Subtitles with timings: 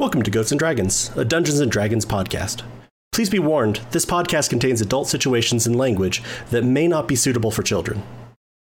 [0.00, 2.62] Welcome to Goats and Dragons, a Dungeons and Dragons podcast.
[3.12, 7.50] Please be warned, this podcast contains adult situations and language that may not be suitable
[7.50, 8.02] for children.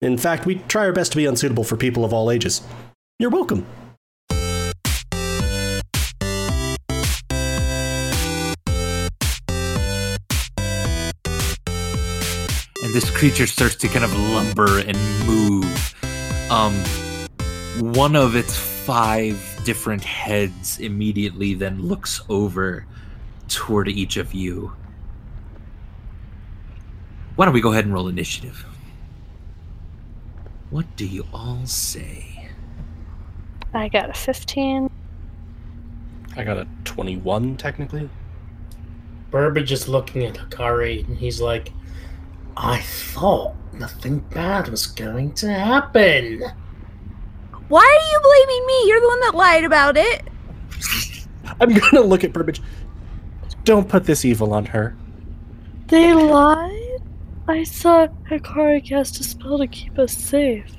[0.02, 2.62] In fact, we try our best to be unsuitable for people of all ages.
[3.20, 3.66] You're welcome.
[12.82, 14.98] and this creature starts to kind of lumber and
[15.28, 15.96] move.
[16.50, 16.74] Um,
[17.94, 22.86] one of its five different heads immediately then looks over
[23.48, 24.72] toward each of you.
[27.36, 28.66] Why don't we go ahead and roll initiative?
[30.70, 32.50] What do you all say?
[33.74, 34.90] I got a 15.
[36.38, 38.10] I got a 21, technically.
[39.32, 41.74] Burbage is looking at Hikari and he's like,
[42.56, 46.44] I thought nothing bad was going to happen.
[47.68, 48.88] Why are you blaming me?
[48.88, 50.28] You're the one that lied about it.
[51.60, 52.62] I'm gonna look at Burbage.
[53.64, 54.96] Don't put this evil on her.
[55.88, 57.02] They lied?
[57.48, 60.72] I saw Hikari cast a spell to keep us safe.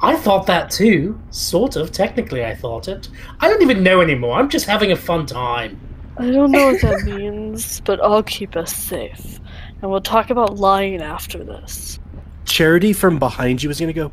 [0.00, 1.20] I thought that too.
[1.30, 1.92] Sort of.
[1.92, 3.08] Technically, I thought it.
[3.40, 4.38] I don't even know anymore.
[4.38, 5.80] I'm just having a fun time.
[6.18, 9.40] I don't know what that means, but I'll keep us safe.
[9.80, 11.98] And we'll talk about lying after this.
[12.44, 14.12] Charity from behind you is gonna go,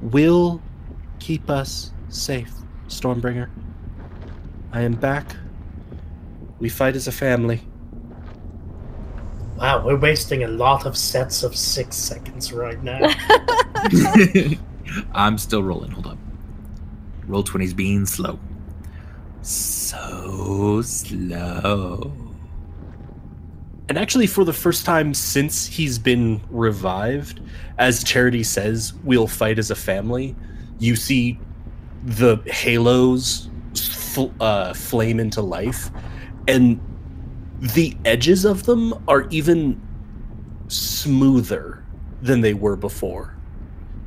[0.00, 0.60] Will
[1.26, 2.52] keep us safe,
[2.86, 3.50] Stormbringer.
[4.70, 5.34] I am back.
[6.60, 7.62] We fight as a family.
[9.56, 13.12] Wow, we're wasting a lot of sets of six seconds right now.
[15.14, 15.90] I'm still rolling.
[15.90, 16.18] Hold up.
[17.26, 18.38] Roll 20's being slow.
[19.42, 22.12] So slow.
[23.88, 27.40] And actually, for the first time since he's been revived,
[27.78, 30.36] as Charity says, we'll fight as a family,
[30.78, 31.38] you see
[32.04, 35.90] the halos fl- uh, flame into life,
[36.48, 36.80] and
[37.60, 39.80] the edges of them are even
[40.68, 41.82] smoother
[42.22, 43.34] than they were before.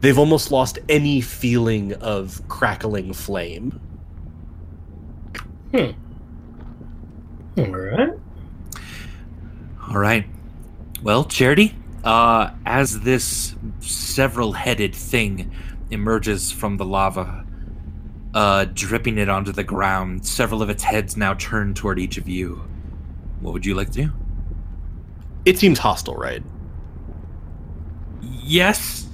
[0.01, 3.79] They've almost lost any feeling of crackling flame.
[5.73, 5.91] hmm.
[7.57, 8.09] Alright.
[9.89, 10.25] All right.
[11.03, 15.51] Well, Charity, uh, as this several headed thing
[15.91, 17.45] emerges from the lava,
[18.33, 22.27] uh, dripping it onto the ground, several of its heads now turn toward each of
[22.29, 22.63] you.
[23.39, 24.11] What would you like to do?
[25.45, 26.43] It seems hostile, right?
[28.21, 29.07] Yes.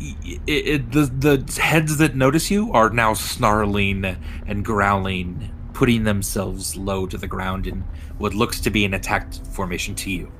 [0.00, 4.04] I- i- it- the the heads that notice you are now snarling
[4.46, 7.84] and growling, putting themselves low to the ground in
[8.18, 10.30] what looks to be an attack formation to you.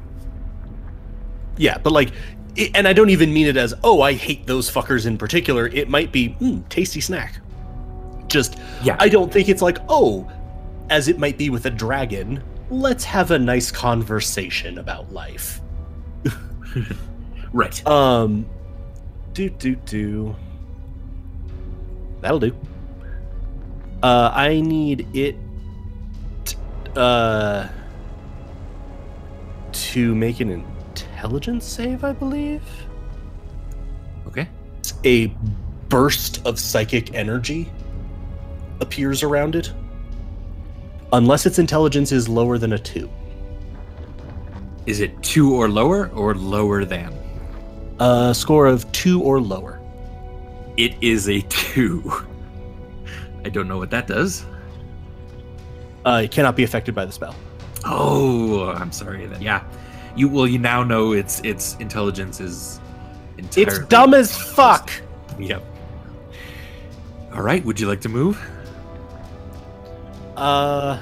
[1.57, 2.13] Yeah, but like,
[2.57, 5.69] it, and I don't even mean it as, oh, I hate those fuckers in particular.
[5.69, 7.41] It might be, hmm, tasty snack.
[8.29, 8.97] Just, Yeah.
[8.99, 10.31] I don't think it's like, oh,
[10.91, 15.61] as it might be with a dragon, let's have a nice conversation about life.
[17.55, 17.87] Right.
[17.87, 18.47] Um,
[19.33, 20.35] do, do, do.
[22.21, 22.57] That'll do.
[24.03, 25.37] Uh, I need it,
[26.97, 27.69] uh,
[29.71, 30.51] to make an
[31.25, 32.63] intelligence save, I believe.
[34.27, 34.47] Okay.
[35.07, 35.29] a
[35.89, 37.73] burst of psychic energy
[38.81, 39.73] appears around it.
[41.15, 43.11] Unless its intelligence is lower than a two.
[44.85, 47.15] Is it two or lower or lower than?
[48.01, 49.81] A score of two or lower.
[50.77, 52.13] It is a two.
[53.47, 54.45] I don't know what that does.
[56.05, 57.35] Uh, it cannot be affected by the spell.
[57.85, 59.41] Oh, I'm sorry then.
[59.41, 59.65] Yeah.
[60.17, 62.81] You well you now know its its intelligence is
[63.39, 64.91] entirely It's dumb as fuck!
[65.39, 65.63] Yep.
[67.33, 68.41] All right, would you like to move?
[70.37, 71.01] Uh,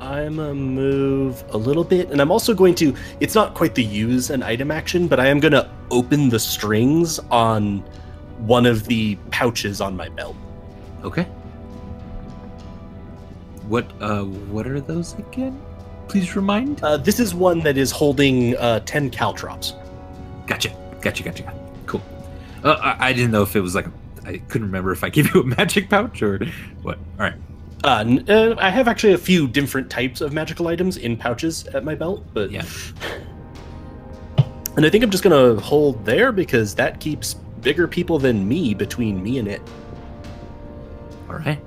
[0.00, 2.94] I'm a move a little bit, and I'm also going to.
[3.20, 6.38] It's not quite the use an item action, but I am going to open the
[6.38, 7.78] strings on
[8.38, 10.36] one of the pouches on my belt.
[11.02, 11.24] Okay.
[13.68, 15.60] What uh what are those again?
[16.08, 16.82] Please remind.
[16.82, 19.74] Uh, this is one that is holding uh, 10 caltrops.
[20.46, 20.70] Gotcha.
[21.00, 21.22] Gotcha.
[21.22, 21.52] Gotcha.
[21.86, 22.02] Cool.
[22.62, 23.92] Uh, I, I didn't know if it was like a,
[24.24, 26.38] I couldn't remember if I gave you a magic pouch or
[26.82, 26.98] what.
[27.18, 27.34] All right.
[27.82, 31.66] Uh, n- uh, I have actually a few different types of magical items in pouches
[31.68, 32.64] at my belt, but Yeah.
[34.76, 38.74] And I think I'm just gonna hold there because that keeps bigger people than me
[38.74, 39.62] between me and it.
[41.28, 41.60] All right.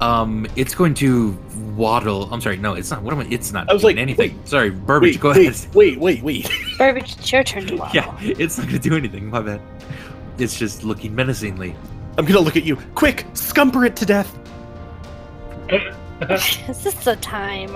[0.00, 1.32] Um, it's going to
[1.76, 2.32] waddle.
[2.32, 2.56] I'm sorry.
[2.56, 3.02] No, it's not.
[3.02, 3.26] What am I?
[3.30, 3.68] It's not.
[3.70, 4.40] I was doing like, anything.
[4.44, 5.14] Sorry, Burbage.
[5.14, 5.66] wait, go wait, ahead.
[5.74, 6.50] wait, wait, wait.
[6.78, 7.94] Burbage, it's your turn to waddle.
[7.94, 9.30] Yeah, it's not going to do anything.
[9.30, 9.60] My bad.
[10.38, 11.74] It's just looking menacingly.
[12.18, 12.76] I'm gonna look at you.
[12.94, 14.36] Quick, scumper it to death.
[16.20, 17.74] This is the time?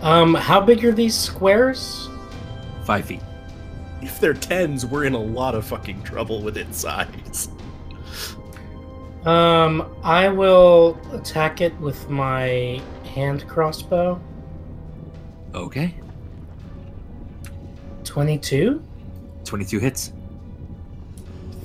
[0.00, 2.08] Um, how big are these squares?
[2.84, 3.20] Five feet.
[4.00, 7.48] If they're tens, we're in a lot of fucking trouble with its size.
[9.28, 12.80] Um, I will attack it with my
[13.12, 14.18] hand crossbow.
[15.54, 15.94] Okay.
[18.04, 18.82] 22
[19.44, 20.12] 22 hits.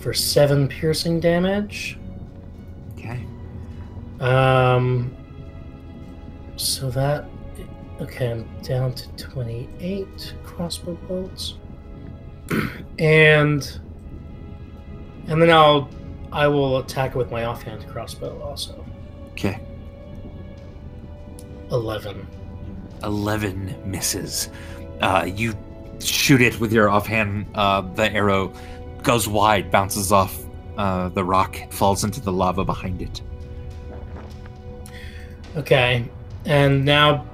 [0.02, 1.98] for 7 piercing damage.
[2.98, 3.26] Okay.
[4.20, 5.16] Um,
[6.58, 7.30] so that.
[8.02, 11.54] Okay, I'm down to 28 crossbow bolts.
[13.00, 13.80] and.
[15.28, 15.90] And then I'll.
[16.34, 18.84] I will attack with my offhand crossbow also.
[19.32, 19.60] Okay.
[21.72, 22.28] 11.
[23.04, 24.50] 11 misses.
[25.00, 25.56] Uh, you
[26.00, 27.46] shoot it with your offhand.
[27.54, 28.52] Uh, the arrow
[29.04, 30.38] goes wide, bounces off
[30.78, 33.22] uh, the rock, falls into the lava behind it.
[35.56, 36.10] Okay,
[36.46, 37.28] and now,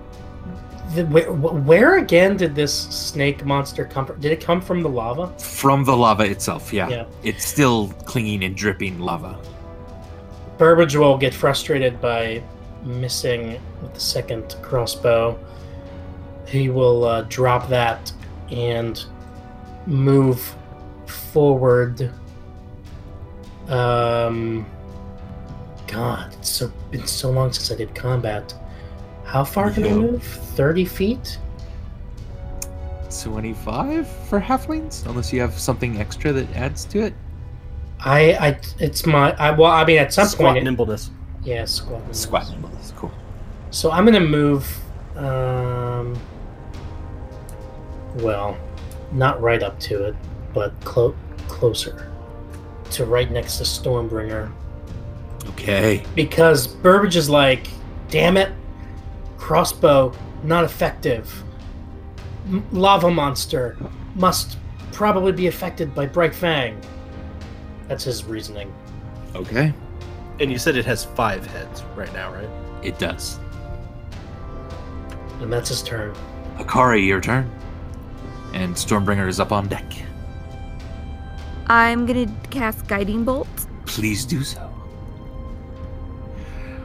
[0.96, 4.20] the, where, where again did this snake monster come from?
[4.20, 5.38] Did it come from the lava?
[5.40, 6.90] From the lava itself, yeah.
[6.90, 7.06] Yeah.
[7.24, 9.40] It's still clinging and dripping lava.
[10.58, 12.44] Burbage will get frustrated by
[12.84, 15.38] missing with the second crossbow.
[16.48, 18.12] He will uh, drop that
[18.52, 19.04] and
[19.86, 20.56] move
[21.06, 22.12] forward.
[23.68, 24.66] Um,
[25.88, 28.54] God, it's so been so long since I did combat.
[29.30, 29.96] How far can I Yeah.
[29.96, 30.24] move?
[30.24, 31.38] Thirty feet.
[33.24, 35.06] 25 for halflings?
[35.08, 37.14] Unless you have something extra that adds to it.
[38.00, 39.34] I, I, it's my.
[39.34, 41.12] I well, I mean, at some Squat point, it, nimbleness.
[41.44, 42.02] yeah, squat.
[42.16, 42.52] Squat.
[42.96, 43.12] Cool.
[43.72, 44.66] So I'm gonna move.
[45.16, 46.18] Um,
[48.16, 48.58] well,
[49.12, 50.16] not right up to it,
[50.54, 51.16] but clo-
[51.48, 52.12] closer
[52.92, 54.52] to right next to Stormbringer
[55.50, 56.04] Okay.
[56.16, 57.68] because Burbage is like,
[58.10, 58.52] damn it,
[59.50, 60.14] crossbow
[60.44, 61.44] not effective.
[62.50, 63.76] M- lava monster
[64.14, 64.60] must
[64.92, 66.80] probably be affected by Bright Fang.
[67.88, 68.72] That's his reasoning.
[69.34, 69.74] Okay.
[70.40, 72.48] And you said it has five heads right now, right?
[72.84, 73.40] It does.
[75.42, 76.14] And that's his turn.
[76.58, 77.50] Akari, your turn.
[78.54, 79.92] And Stormbringer is up on deck.
[81.66, 83.48] I'm gonna cast Guiding Bolt.
[83.88, 84.72] Please do so.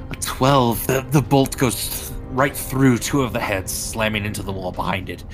[0.09, 0.87] A 12.
[0.87, 4.73] The, the bolt goes th- right through two of the heads, slamming into the wall
[4.73, 5.25] behind it,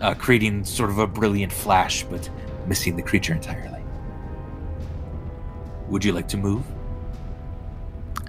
[0.00, 2.28] uh, creating sort of a brilliant flash, but
[2.66, 3.80] missing the creature entirely.
[5.88, 6.64] Would you like to move?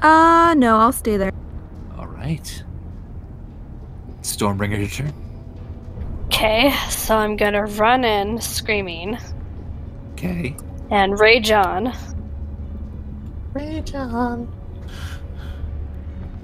[0.01, 1.31] Uh, no, I'll stay there.
[1.97, 2.63] All right.
[4.21, 5.13] Stormbringer, your turn.
[6.25, 9.17] Okay, so I'm gonna run in screaming
[10.13, 10.55] Okay.
[10.91, 11.93] and rage on.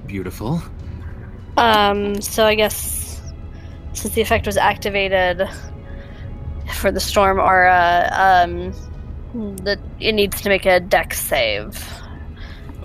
[0.06, 0.60] Beautiful.
[1.56, 3.20] Um, so I guess
[3.92, 5.48] since the effect was activated
[6.74, 8.72] for the storm aura, um,
[9.64, 11.82] that it needs to make a dex save.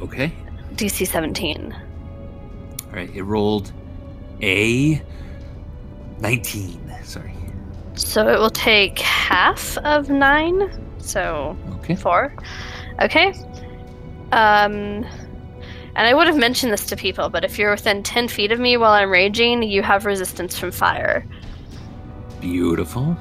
[0.02, 0.32] Okay.
[0.76, 1.74] DC 17.
[1.74, 3.10] All right.
[3.14, 3.72] It rolled
[4.42, 5.02] a
[6.20, 6.94] 19.
[7.04, 7.34] Sorry.
[7.96, 10.72] So it will take half of nine.
[11.00, 11.96] So Okay.
[11.96, 12.34] four.
[13.02, 13.34] Okay.
[14.32, 15.06] Um,
[15.96, 18.60] and I would have mentioned this to people, but if you're within 10 feet of
[18.60, 21.26] me while I'm raging, you have resistance from fire.
[22.40, 23.18] Beautiful.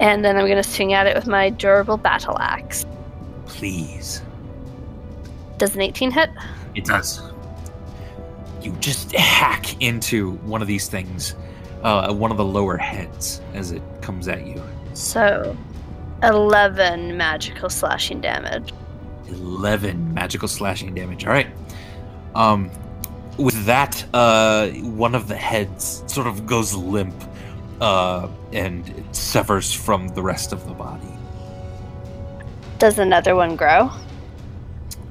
[0.00, 2.86] And then I'm going to swing at it with my durable battle axe.
[3.46, 4.22] Please.
[5.58, 6.30] Does an 18 hit?
[6.74, 7.20] It does.
[8.62, 11.34] You just hack into one of these things,
[11.82, 14.62] uh, one of the lower heads as it comes at you.
[14.94, 15.56] So,
[16.22, 18.72] 11 magical slashing damage.
[19.28, 21.24] 11 magical slashing damage.
[21.26, 21.48] All right.
[22.34, 22.70] Um,
[23.36, 27.14] with that, uh, one of the heads sort of goes limp,
[27.80, 31.06] uh, and it severs from the rest of the body.
[32.78, 33.90] Does another one grow?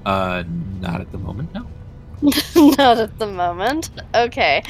[0.06, 0.44] Uh,
[0.80, 1.68] not at the moment, no.
[2.56, 3.92] Not at the moment.
[4.16, 4.64] Okay.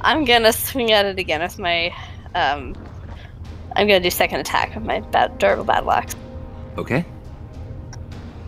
[0.00, 1.94] I'm going to swing at it again with my.
[2.34, 2.74] Um,
[3.76, 6.16] I'm going to do second attack with my bat- durable battle axe.
[6.78, 7.04] Okay.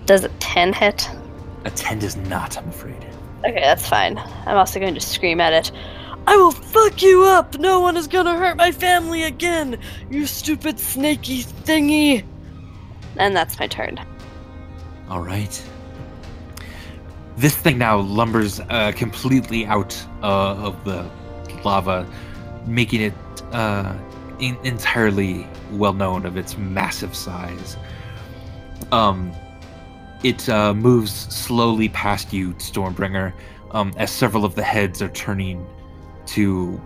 [0.07, 1.11] Does a 10 hit?
[1.65, 3.05] A 10 does not, I'm afraid.
[3.41, 4.19] Okay, that's fine.
[4.19, 5.73] I'm also going to scream at it.
[6.29, 7.59] I will fuck you up!
[7.59, 9.79] No one is gonna hurt my family again!
[10.11, 12.25] You stupid snaky thingy!
[13.17, 14.01] And that's my turn.
[15.09, 15.63] All right.
[17.37, 21.09] This thing now lumbers uh, completely out uh, of the
[21.65, 22.09] lava,
[22.67, 23.15] making it
[23.53, 23.95] uh,
[24.41, 27.77] in- entirely well known of its massive size.
[28.91, 29.33] Um,
[30.23, 33.33] it uh, moves slowly past you, Stormbringer,
[33.73, 35.67] um, as several of the heads are turning
[36.27, 36.81] to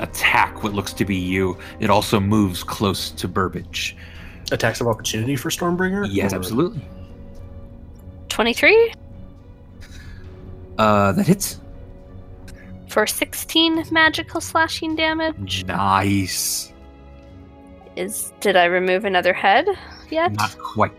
[0.00, 1.56] attack what looks to be you.
[1.80, 3.96] It also moves close to Burbage.
[4.52, 6.06] Attacks of opportunity for Stormbringer?
[6.10, 6.86] Yes, Or- absolutely.
[8.28, 8.92] 23
[10.78, 11.60] Uh, that hits.
[12.88, 15.64] for 16 magical slashing damage.
[15.66, 16.72] Nice.
[17.96, 19.66] Is did I remove another head
[20.10, 20.32] yet?
[20.32, 20.92] Not quite.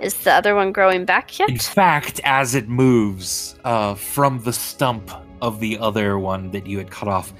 [0.00, 1.48] Is the other one growing back yet?
[1.48, 5.10] In fact, as it moves uh, from the stump
[5.40, 7.32] of the other one that you had cut off,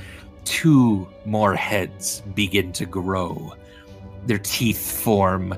[0.45, 3.53] two more heads begin to grow.
[4.27, 5.55] Their teeth form,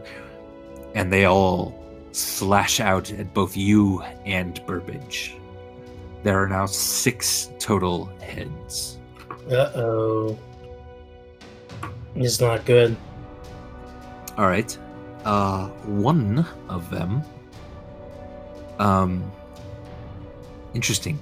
[0.94, 1.74] and they all
[2.12, 5.36] slash out at both you and Burbage.
[6.24, 8.98] There are now six total heads.
[9.48, 10.38] Uh oh.
[12.16, 12.96] It's not good.
[14.36, 14.76] All right.
[15.28, 17.22] Uh, one of them.
[18.78, 19.30] Um.
[20.72, 21.16] Interesting.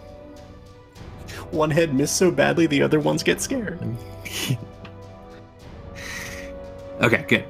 [1.50, 3.80] One head missed so badly, the other ones get scared.
[6.98, 7.44] Okay, good.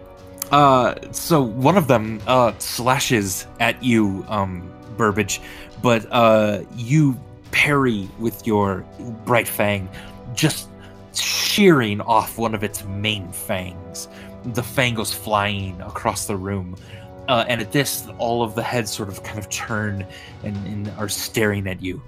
[0.50, 5.40] Uh, so one of them uh slashes at you, um, Burbage,
[5.82, 7.16] but uh, you
[7.52, 8.84] parry with your
[9.24, 9.88] bright fang,
[10.34, 10.68] just
[11.14, 14.08] shearing off one of its main fangs.
[14.46, 16.76] The fang goes flying across the room.
[17.28, 20.06] Uh, and at this, all of the heads sort of kind of turn
[20.44, 22.02] and, and are staring at you.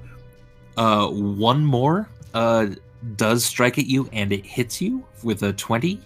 [0.77, 2.67] Uh, one more uh,
[3.17, 6.01] does strike at you, and it hits you with a 20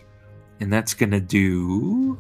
[0.63, 2.17] and that's gonna do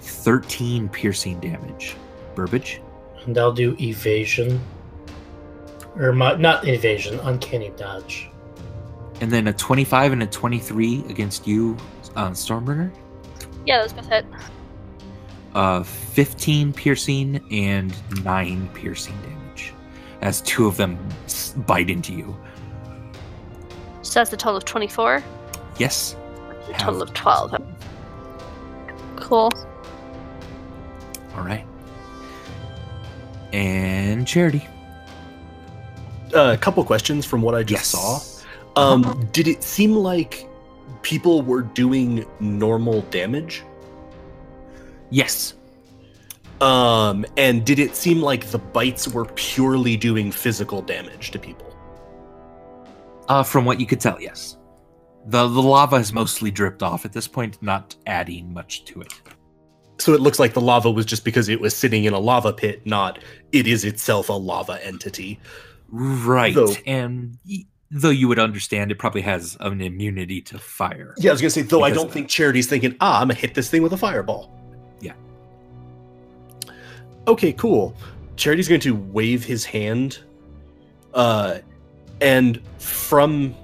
[0.00, 1.94] 13 piercing damage.
[2.34, 2.80] Burbage.
[3.24, 4.60] And I'll do evasion.
[5.94, 8.28] Or my, not evasion, uncanny dodge.
[9.20, 11.76] And then a 25 and a 23 against you,
[12.16, 12.90] uh, Stormbringer.
[13.66, 14.24] Yeah, those both hit.
[15.54, 17.94] Uh, 15 piercing and
[18.24, 19.72] 9 piercing damage.
[20.20, 20.98] As two of them
[21.66, 22.36] bite into you.
[24.02, 25.22] So that's a total of 24.
[25.78, 26.16] Yes.
[26.68, 27.60] A total of 12.
[29.16, 29.50] Cool.
[31.34, 31.66] All right.
[33.52, 34.66] And Charity.
[36.34, 38.20] Uh, a couple questions from what I just saw.
[38.76, 40.48] Um, did it seem like
[41.06, 43.62] people were doing normal damage?
[45.10, 45.54] Yes.
[46.60, 51.72] Um, and did it seem like the bites were purely doing physical damage to people?
[53.28, 54.56] Uh, from what you could tell, yes.
[55.26, 59.12] The, the lava has mostly dripped off at this point, not adding much to it.
[59.98, 62.52] So it looks like the lava was just because it was sitting in a lava
[62.52, 63.20] pit, not
[63.52, 65.38] it is itself a lava entity.
[65.88, 66.52] Right.
[66.52, 67.38] Though- and
[67.90, 71.14] though you would understand, it probably has an immunity to fire.
[71.18, 73.54] Yeah, I was gonna say, though I don't think Charity's thinking, ah, I'm gonna hit
[73.54, 74.52] this thing with a fireball.
[75.00, 75.12] Yeah.
[77.28, 77.96] Okay, cool.
[78.36, 80.18] Charity's going to wave his hand,
[81.14, 81.58] uh,
[82.20, 83.54] and from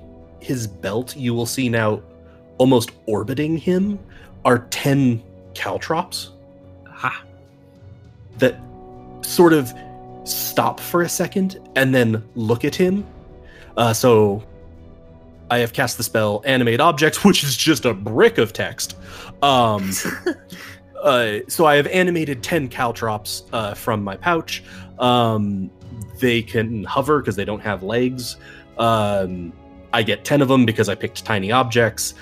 [0.40, 2.02] his belt, you will see now,
[2.58, 3.98] almost orbiting him,
[4.44, 5.22] are ten
[5.54, 6.30] caltrops
[6.86, 7.22] Ha.
[8.38, 8.58] that
[9.22, 9.72] sort of
[10.24, 13.04] stop for a second and then look at him.
[13.76, 14.42] Uh, so
[15.50, 18.96] I have cast the spell Animate Objects, which is just a brick of text.
[19.42, 19.90] Um,
[21.02, 24.62] uh, so I have animated 10 caltrops uh, from my pouch.
[24.98, 25.70] Um,
[26.20, 28.36] they can hover because they don't have legs.
[28.78, 29.52] Um,
[29.92, 32.14] I get 10 of them because I picked tiny objects.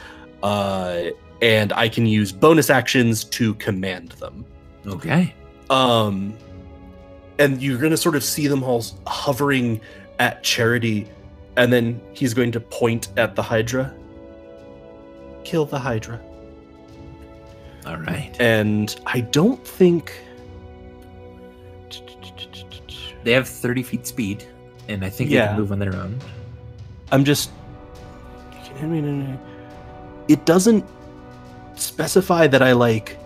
[0.42, 1.10] Uh,
[1.42, 4.44] and I can use bonus actions to command them.
[4.86, 5.34] Okay.
[5.68, 6.36] Um,
[7.38, 9.80] and you're going to sort of see them all hovering
[10.18, 11.08] at Charity,
[11.56, 13.94] and then he's going to point at the Hydra.
[15.44, 16.20] Kill the Hydra.
[17.86, 18.34] All right.
[18.38, 20.12] And I don't think.
[23.24, 24.44] They have 30 feet speed,
[24.88, 26.18] and I think they can move on their own.
[27.12, 27.50] I'm just.
[30.28, 30.84] It doesn't
[31.74, 33.18] specify that I like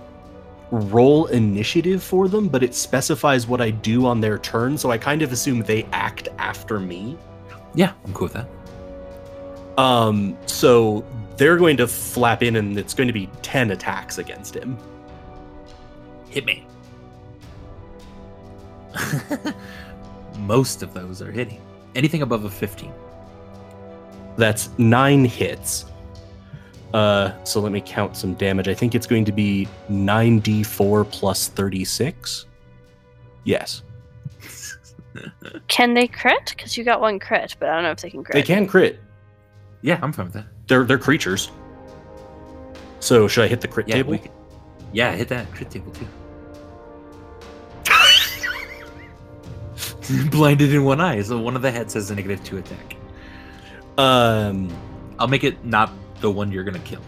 [0.71, 4.99] roll initiative for them, but it specifies what I do on their turn, so I
[4.99, 7.16] kind of assume they act after me.
[7.75, 8.49] Yeah, I'm cool with that.
[9.78, 11.04] Um, so
[11.37, 14.78] they're going to flap in, and it's going to be 10 attacks against him.
[16.28, 16.66] Hit me.
[20.38, 21.61] Most of those are hitting.
[21.95, 22.93] Anything above a 15.
[24.37, 25.87] That's nine hits.
[26.93, 28.69] Uh, so let me count some damage.
[28.69, 32.47] I think it's going to be 9d4 plus 36.
[33.43, 33.83] Yes.
[35.68, 36.54] Can they crit?
[36.56, 38.35] Because you got one crit, but I don't know if they can crit.
[38.35, 39.00] They can crit.
[39.83, 40.47] Yeah, I'm fine with that.
[40.66, 41.50] They're they're creatures.
[43.00, 44.12] So should I hit the crit Yeah, table?
[44.12, 44.33] we can-
[44.92, 46.06] yeah, hit that crit table too.
[50.30, 52.97] Blinded in one eye, so one of the heads has a negative two attack.
[53.99, 54.71] Um,
[55.18, 55.90] I'll make it not
[56.21, 57.00] the one you're gonna kill.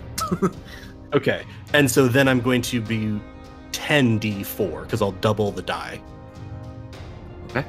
[1.15, 1.45] okay.
[1.75, 3.21] And so then I'm going to be
[3.73, 6.01] 10d4 because I'll double the die.
[7.49, 7.65] Jeez,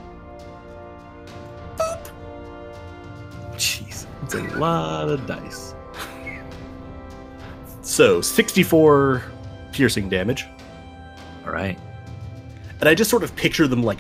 [4.24, 5.74] it's a lot of dice.
[7.81, 9.24] So 64
[9.71, 10.45] piercing damage.
[11.45, 11.79] All right.
[12.79, 14.00] And I just sort of picture them like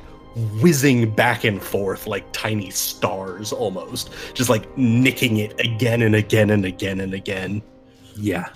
[0.61, 6.49] whizzing back and forth like tiny stars almost, just like nicking it again and again
[6.49, 7.61] and again and again.
[8.15, 8.49] Yeah.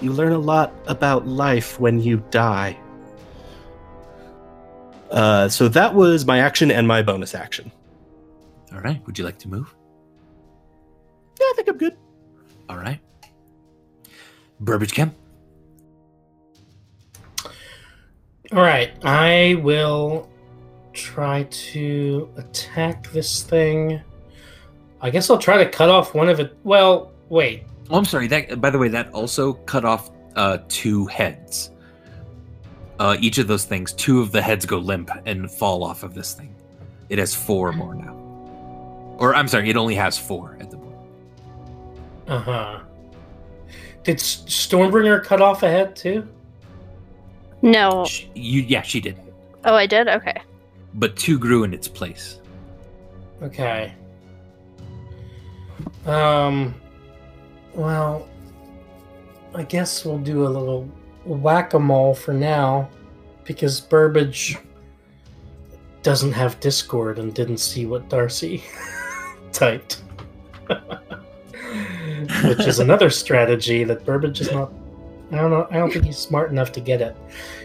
[0.00, 2.76] You learn a lot about life when you die.
[5.10, 7.70] Uh, so that was my action and my bonus action.
[8.72, 9.04] All right.
[9.06, 9.74] Would you like to move?
[11.40, 11.96] Yeah, I think I'm good.
[12.68, 13.00] All right.
[14.60, 15.14] Burbage Chem.
[18.52, 20.28] All right, I will
[20.92, 24.00] try to attack this thing.
[25.00, 26.56] I guess I'll try to cut off one of it.
[26.62, 27.64] Well, wait.
[27.90, 28.28] Oh, I'm sorry.
[28.28, 31.70] That by the way, that also cut off uh, two heads.
[33.00, 36.14] Uh, each of those things, two of the heads go limp and fall off of
[36.14, 36.54] this thing.
[37.08, 38.14] It has four more now.
[39.18, 40.83] Or I'm sorry, it only has four at the moment.
[42.26, 42.80] Uh huh.
[44.02, 46.28] Did Stormbringer cut off a head too?
[47.62, 48.04] No.
[48.06, 49.18] She, you, yeah, she did,
[49.64, 50.08] Oh, I did?
[50.08, 50.42] Okay.
[50.94, 52.40] but two grew in its place.
[53.42, 53.94] Okay.
[56.06, 56.74] Um.
[57.74, 58.28] Well,
[59.54, 60.84] I guess we'll do a little
[61.24, 62.88] whack a mole for now,
[63.44, 64.56] because Burbage
[66.02, 68.62] doesn't have Discord and didn't see what Darcy
[69.52, 70.02] typed.
[72.42, 74.72] Which is another strategy that Burbage is not.
[75.32, 75.66] I don't know.
[75.70, 77.16] I don't think he's smart enough to get it.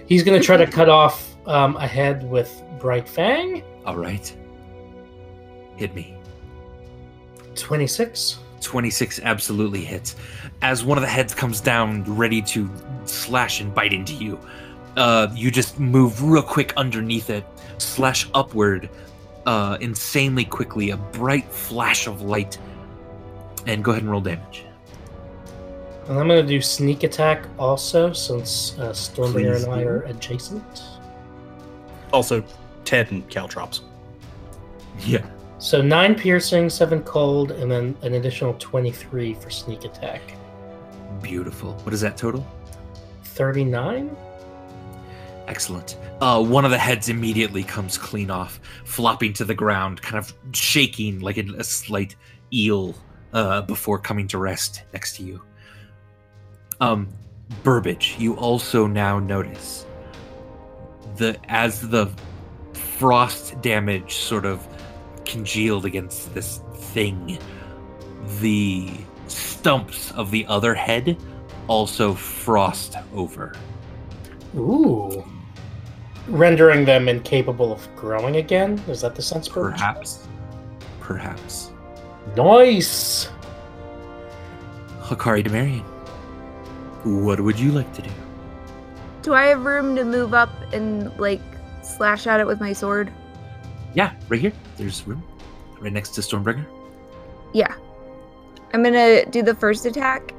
[0.06, 3.64] He's going to try to cut off um, a head with Bright Fang.
[3.86, 4.36] All right.
[5.76, 6.16] Hit me.
[7.56, 8.40] 26.
[8.62, 10.16] 26 absolutely hits.
[10.62, 12.70] As one of the heads comes down, ready to
[13.06, 14.40] slash and bite into you,
[14.98, 17.46] uh, you just move real quick underneath it,
[17.78, 18.90] slash upward
[19.46, 22.58] uh, insanely quickly, a bright flash of light,
[23.66, 24.66] and go ahead and roll damage.
[26.08, 30.84] And I'm going to do sneak attack also, since uh, Stormbringer and I are adjacent.
[32.12, 32.44] Also,
[32.86, 33.82] 10 caltrops.
[35.02, 35.24] Yeah.
[35.60, 40.22] So 9 piercing, 7 cold, and then an additional 23 for sneak attack.
[41.22, 41.74] Beautiful.
[41.84, 42.46] What is that total?
[43.24, 44.16] 39?
[45.48, 45.98] Excellent.
[46.22, 50.34] Uh, one of the heads immediately comes clean off, flopping to the ground, kind of
[50.54, 52.16] shaking like a, a slight
[52.54, 52.96] eel
[53.34, 55.42] uh, before coming to rest next to you.
[56.82, 57.10] Um,
[57.64, 59.86] Burbage, you also now notice
[61.18, 62.12] the as the
[62.74, 64.66] frost damage sort of
[65.26, 67.38] congealed against this thing,
[68.40, 68.90] the
[69.28, 71.18] stumps of the other head
[71.68, 73.56] also frost over.
[74.56, 75.24] Ooh.
[76.28, 78.80] Rendering them incapable of growing again?
[78.88, 79.48] Is that the sense?
[79.48, 80.28] Perhaps.
[81.00, 81.72] Perhaps.
[82.36, 83.30] Nice!
[85.02, 85.84] Hakari Demarian.
[87.04, 88.12] What would you like to do?
[89.22, 91.42] Do I have room to move up and like
[91.82, 93.12] slash at it with my sword?
[93.94, 94.54] Yeah, right here.
[94.78, 95.24] There's room.
[95.80, 96.66] Right next to Stormbringer.
[97.54, 97.74] Yeah.
[98.74, 100.34] I'm gonna do the first attack.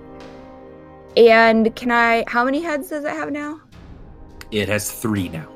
[1.17, 3.61] And can I how many heads does it have now?
[4.51, 5.49] It has three now.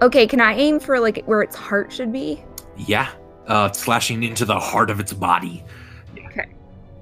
[0.00, 2.42] Okay, can I aim for like where its heart should be?
[2.76, 3.10] Yeah.
[3.48, 5.64] Uh slashing into the heart of its body.
[6.26, 6.46] Okay.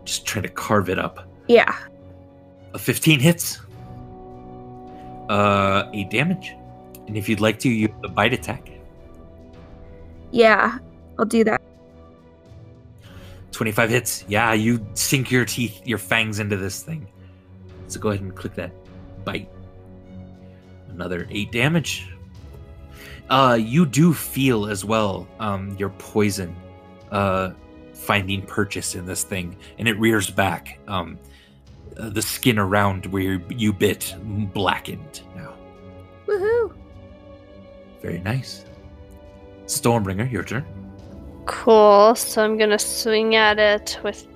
[0.05, 1.29] Just trying to carve it up.
[1.49, 1.77] Yeah.
[2.73, 3.61] A 15 hits.
[5.29, 6.55] Uh eight damage.
[7.07, 8.71] And if you'd like to, you have the bite attack.
[10.31, 10.79] Yeah.
[11.19, 11.61] I'll do that.
[13.53, 14.25] 25 hits.
[14.29, 17.07] Yeah, you sink your teeth, your fangs into this thing.
[17.89, 18.73] So go ahead and click that
[19.25, 19.49] bite.
[20.91, 22.09] Another 8 damage.
[23.29, 26.55] Uh you do feel as well um your poison
[27.11, 27.51] uh
[27.93, 30.79] finding purchase in this thing and it rears back.
[30.87, 31.19] Um
[31.99, 34.15] uh, the skin around where you bit
[34.53, 35.55] blackened now.
[36.27, 36.73] Woohoo!
[38.03, 38.65] Very nice.
[39.67, 40.65] Stormbringer, your turn.
[41.47, 42.15] Cool.
[42.15, 44.27] So I'm gonna swing at it with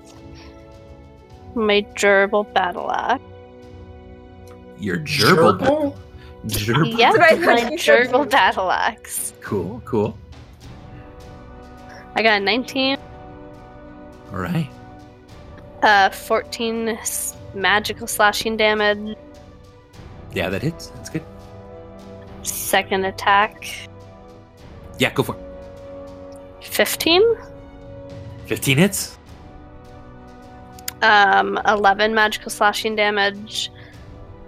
[1.55, 3.21] my durable battle axe.
[4.79, 5.59] Your gerbil.
[5.59, 5.97] Gerbil?
[6.47, 6.97] Gerbil.
[6.97, 8.31] Yep, Did I my let you say durable that?
[8.31, 9.33] battle axe.
[9.41, 10.17] Cool, cool.
[12.15, 12.97] I got a 19,
[14.33, 14.69] All right.
[15.83, 16.97] uh, 14
[17.53, 19.15] magical slashing damage.
[20.33, 20.87] Yeah, that hits.
[20.87, 21.23] That's good.
[22.43, 23.67] Second attack,
[24.97, 26.65] Yeah, go for it.
[26.65, 27.21] 15.
[28.47, 29.17] 15 hits.
[31.01, 33.71] Um, 11 magical slashing damage.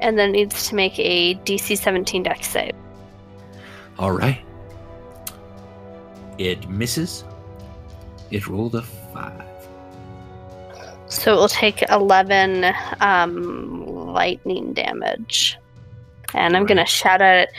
[0.03, 2.73] And then needs to make a DC 17 dex save.
[3.97, 4.39] All right.
[6.37, 7.23] It misses.
[8.29, 9.41] It rolled a five.
[11.07, 15.57] So it will take 11 um, lightning damage.
[16.33, 17.49] And I'm going to shout at it.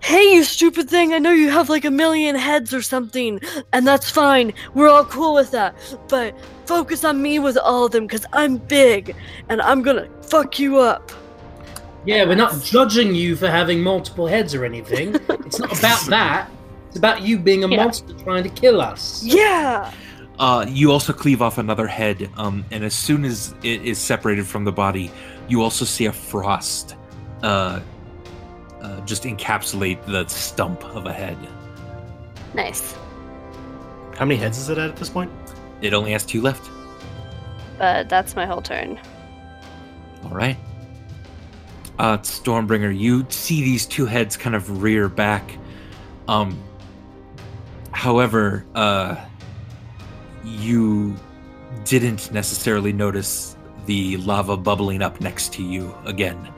[0.00, 1.14] Hey, you stupid thing!
[1.14, 3.40] I know you have like a million heads or something,
[3.72, 4.52] and that's fine.
[4.74, 5.76] We're all cool with that.
[6.08, 6.34] But
[6.66, 9.14] focus on me with all of them, because I'm big,
[9.48, 11.12] and I'm gonna fuck you up.
[12.04, 15.14] Yeah, we're not judging you for having multiple heads or anything.
[15.48, 16.50] It's not about that.
[16.88, 17.84] It's about you being a Yeah.
[17.84, 19.22] monster trying to kill us.
[19.24, 19.90] Yeah!
[20.38, 24.46] Uh, you also cleave off another head, um, and as soon as it is separated
[24.46, 25.10] from the body,
[25.48, 26.94] you also see a frost
[27.42, 27.80] uh,
[28.82, 31.36] uh, just encapsulate the stump of a head.
[32.54, 32.94] Nice.
[34.16, 35.30] How many heads is it at at this point?
[35.80, 36.70] It only has two left.
[37.78, 38.98] But that's my whole turn.
[40.24, 40.56] All right.
[41.98, 45.58] Uh, Stormbringer, you see these two heads kind of rear back.
[46.28, 46.62] Um,
[47.92, 49.16] however, uh,
[50.44, 51.16] you
[51.84, 53.56] didn't necessarily notice
[53.86, 56.52] the lava bubbling up next to you again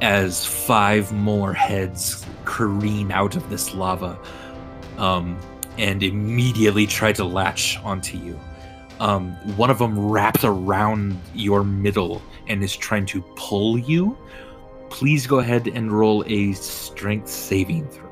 [0.00, 4.18] as five more heads careen out of this lava
[4.96, 5.38] um,
[5.76, 8.38] and immediately try to latch onto you.
[9.00, 14.16] Um, one of them wraps around your middle and is trying to pull you.
[14.90, 18.08] Please go ahead and roll a strength saving throw.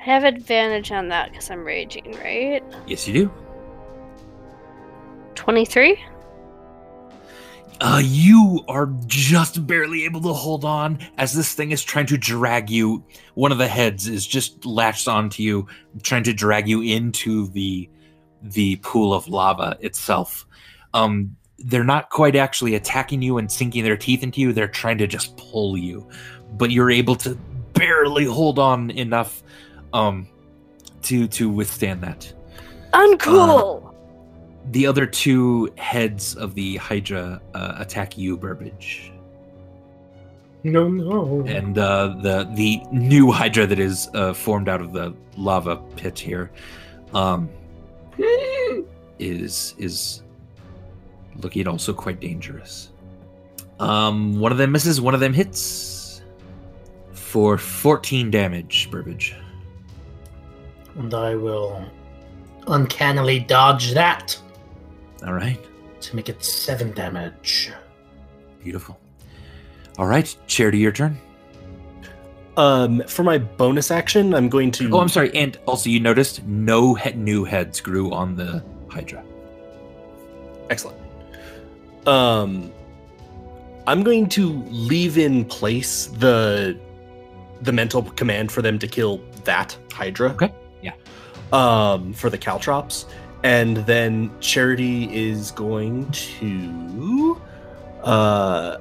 [0.00, 2.62] I have advantage on that because I'm raging, right?
[2.86, 3.32] Yes, you do.
[5.36, 6.04] 23?
[7.80, 12.16] Uh, you are just barely able to hold on as this thing is trying to
[12.16, 13.04] drag you.
[13.34, 15.66] One of the heads is just latched onto you,
[16.02, 17.88] trying to drag you into the
[18.42, 20.46] the pool of lava itself.
[20.94, 24.52] Um, they're not quite actually attacking you and sinking their teeth into you.
[24.52, 26.08] They're trying to just pull you,
[26.52, 27.34] but you're able to
[27.72, 29.42] barely hold on enough
[29.92, 30.28] um,
[31.02, 32.32] to to withstand that.
[32.92, 33.94] Uncool!
[34.70, 39.12] The other two heads of the Hydra uh, attack you, Burbage.
[40.64, 41.44] No, no.
[41.46, 46.18] and uh, the the new Hydra that is uh, formed out of the lava pit
[46.18, 46.52] here
[47.14, 47.48] um,
[49.18, 50.22] is is
[51.40, 52.90] looking also quite dangerous.
[53.80, 56.22] Um, one of them misses, one of them hits
[57.12, 58.88] for 14 damage.
[58.90, 59.34] Burbage.
[60.96, 61.84] And I will
[62.68, 64.38] uncannily dodge that
[65.26, 65.58] All right,
[66.00, 67.72] to make it seven damage.
[68.62, 68.98] beautiful.
[69.98, 71.18] All right, Charity, your turn.
[72.56, 74.90] Um, for my bonus action, I'm going to.
[74.94, 75.34] Oh, I'm sorry.
[75.34, 79.24] And also, you noticed no he- new heads grew on the Hydra.
[80.68, 80.98] Excellent.
[82.06, 82.72] Um,
[83.86, 86.78] I'm going to leave in place the
[87.62, 90.30] the mental command for them to kill that Hydra.
[90.30, 90.94] Okay, yeah.
[91.52, 93.06] Um, for the Caltrops,
[93.44, 97.40] and then Charity is going to
[98.02, 98.78] uh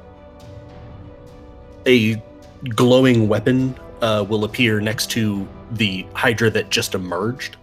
[1.88, 2.22] a
[2.70, 7.58] glowing weapon uh, will appear next to the Hydra that just emerged,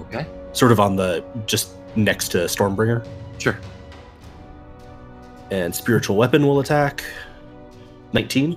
[0.00, 3.06] Okay, sort of on the just next to Stormbringer.
[3.38, 3.58] sure.
[5.50, 7.02] And spiritual weapon will attack
[8.12, 8.56] 19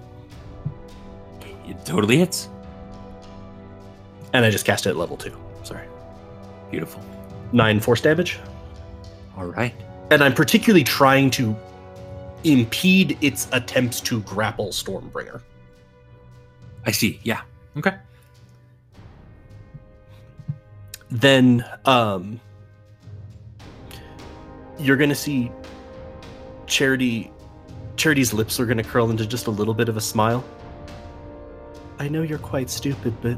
[1.68, 2.50] It totally hits.
[4.34, 5.88] and i just cast it at level 2 sorry
[6.70, 7.04] Beautiful.
[7.54, 8.40] 9 force damage
[9.38, 9.74] All right.
[10.12, 11.56] and i'm particularly trying to
[12.44, 15.42] impede its attempts to grapple stormbringer
[16.84, 17.20] I see.
[17.22, 17.42] Yeah.
[17.78, 17.96] Okay.
[21.12, 22.40] then um
[24.80, 25.52] you're gonna see
[26.72, 27.30] charity
[27.98, 30.42] charity's lips were gonna curl into just a little bit of a smile
[32.00, 33.38] i know you're quite stupid but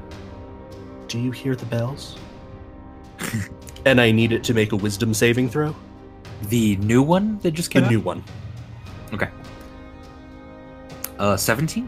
[1.08, 2.16] do you hear the bells
[3.86, 5.76] and i need it to make a wisdom saving throw
[6.44, 8.24] The new one that just came the came new one
[9.14, 9.30] Okay.
[11.20, 11.88] Uh, 17?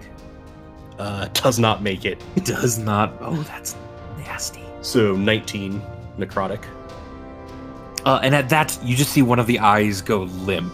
[1.00, 3.14] uh does not make it Does not.
[3.22, 3.76] Oh, that's
[4.18, 4.62] nasty.
[4.82, 5.82] so 19
[6.18, 6.64] necrotic
[8.06, 10.74] Uh, and at that, you just see one of the eyes go limp.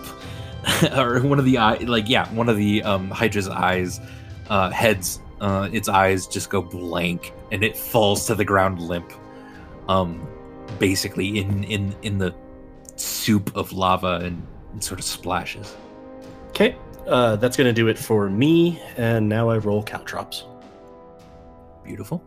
[0.98, 4.00] or one of the eye, like, yeah, one of the um, Hydra's eyes,
[4.50, 9.12] uh, heads, uh, its eyes just go blank and it falls to the ground limp.
[9.88, 10.28] Um,
[10.80, 12.34] basically in, in, in the
[12.96, 15.76] soup of lava and, and sort of splashes.
[16.50, 20.46] okay uh that's gonna do it for me and now i roll caltrops
[21.84, 22.24] Beautiful.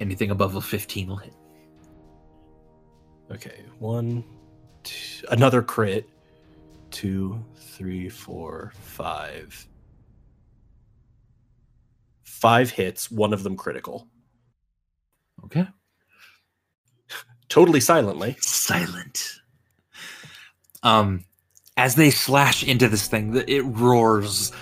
[0.00, 1.34] Anything above a 15 will hit.
[3.30, 4.24] Okay, one,
[4.82, 6.08] two, another crit.
[6.92, 9.66] Two, three, four, five.
[12.22, 14.06] Five hits, one of them critical.
[15.44, 15.66] Okay.
[17.48, 18.36] Totally silently.
[18.40, 19.40] Silent.
[20.82, 21.24] Um,
[21.76, 24.52] as they slash into this thing, it roars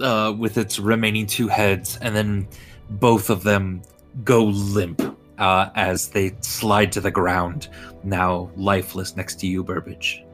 [0.00, 2.48] uh, with its remaining two heads, and then
[2.90, 3.82] both of them
[4.24, 5.02] go limp
[5.38, 7.68] uh, as they slide to the ground,
[8.02, 10.24] now lifeless next to you, Burbage.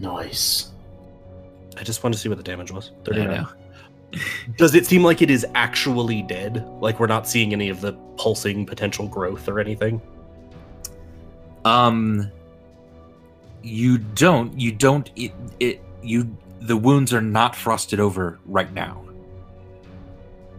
[0.00, 0.70] Nice.
[1.78, 2.90] I just want to see what the damage was.
[3.02, 3.28] I 39.
[3.28, 3.48] know.
[4.56, 6.66] Does it seem like it is actually dead?
[6.80, 10.00] Like we're not seeing any of the pulsing potential growth or anything?
[11.64, 12.30] Um,
[13.62, 14.58] you don't.
[14.58, 15.10] You don't.
[15.16, 15.32] It.
[15.60, 15.82] It.
[16.02, 16.36] You.
[16.62, 19.02] The wounds are not frosted over right now.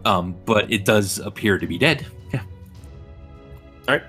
[0.04, 2.06] Um, but it does appear to be dead.
[2.32, 2.42] Yeah.
[3.88, 4.02] All right.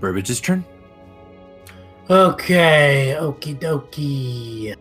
[0.00, 0.64] Burbage's turn.
[2.08, 4.74] Okay, okie dokie.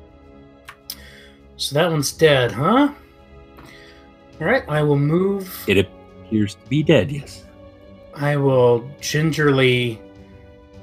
[1.57, 2.93] So that one's dead, huh?
[4.39, 5.63] Alright, I will move.
[5.67, 7.11] It appears to be dead.
[7.11, 7.43] Yes.
[8.13, 9.99] I will gingerly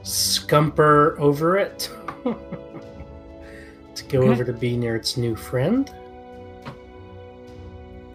[0.03, 1.89] scumper over it
[2.25, 4.29] to go Okay.
[4.29, 5.95] over to be near its new friend.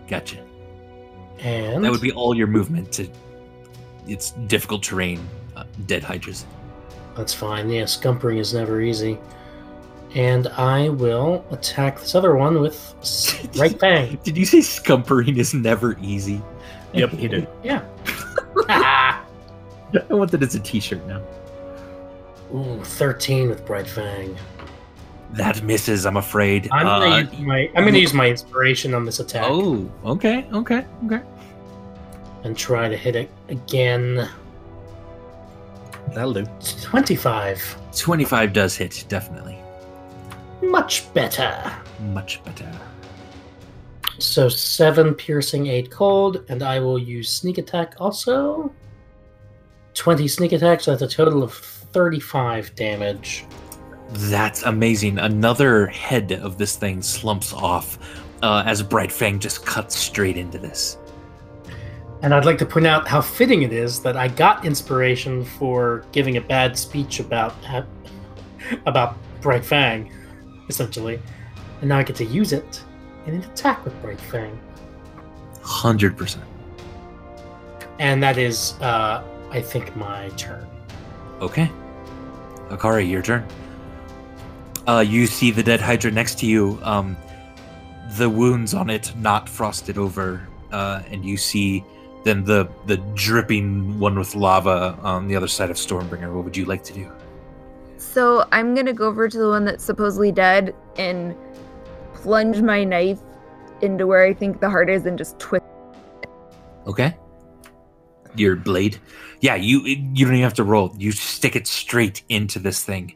[0.07, 0.43] Gotcha.
[1.39, 3.07] And That would be all your movement to.
[4.07, 5.25] It's difficult terrain.
[5.55, 6.45] Uh, dead hydras.
[7.17, 7.69] That's fine.
[7.69, 9.17] Yeah, scumpering is never easy.
[10.15, 14.17] And I will attack this other one with s- right bang.
[14.23, 16.41] Did you say scumpering is never easy?
[16.93, 17.47] Yep, he did.
[17.63, 17.83] Yeah.
[18.69, 19.25] Ah!
[20.09, 21.21] I want that as a T-shirt now.
[22.53, 24.35] Ooh, 13 with Bright Fang.
[25.33, 26.05] That misses.
[26.05, 26.69] I'm afraid.
[26.71, 30.47] I'm Uh, gonna use my I'm gonna use my inspiration on this attack Oh, okay,
[30.53, 31.21] okay, okay.
[32.43, 34.29] and try to hit it again.
[36.17, 36.47] That'll do.
[36.81, 37.95] 25.
[37.95, 39.55] 25 does hit, definitely.
[40.63, 41.71] Much better.
[42.11, 42.67] Much better.
[44.17, 48.73] So seven piercing, eight cold, and I will use sneak attack also.
[49.93, 53.45] 20 sneak attack, so that's a total of 35 damage.
[54.09, 55.19] That's amazing.
[55.19, 57.99] Another head of this thing slumps off
[58.41, 60.97] uh, as Bright Fang just cuts straight into this.
[62.21, 66.03] And I'd like to point out how fitting it is that I got inspiration for
[66.11, 67.55] giving a bad speech about
[68.85, 70.11] about Bright Fang,
[70.67, 71.19] essentially,
[71.81, 72.83] and now I get to use it
[73.27, 74.59] in an attack with Bright Fang,
[75.61, 76.39] 100%.
[77.99, 80.67] and that is, uh, I think, my turn.
[81.39, 81.69] Okay.
[82.69, 83.45] Akari, your turn.
[84.87, 86.79] Uh, you see the dead Hydra next to you.
[86.81, 87.15] Um,
[88.17, 91.83] the wounds on it not frosted over, uh, and you see
[92.23, 96.33] then the the dripping one with lava on the other side of Stormbringer.
[96.33, 97.11] What would you like to do?
[97.97, 101.35] So I'm gonna go over to the one that's supposedly dead and
[102.13, 103.19] plunge my knife
[103.81, 105.65] into where I think the heart is and just twist.
[106.85, 107.15] Okay.
[108.35, 108.97] Your blade.
[109.41, 110.95] Yeah, you you don't even have to roll.
[110.97, 113.15] You stick it straight into this thing,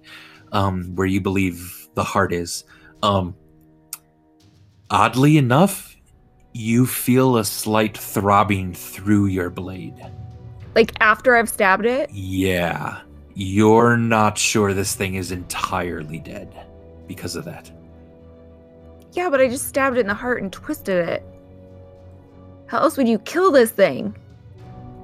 [0.52, 2.64] um, where you believe the heart is.
[3.02, 3.36] Um,
[4.90, 5.91] oddly enough,
[6.54, 9.96] you feel a slight throbbing through your blade.
[10.76, 12.10] Like after I've stabbed it.
[12.12, 13.02] Yeah,
[13.34, 16.54] you're not sure this thing is entirely dead
[17.08, 17.72] because of that.
[19.14, 21.24] Yeah, but I just stabbed it in the heart and twisted it.
[22.68, 24.16] How else would you kill this thing?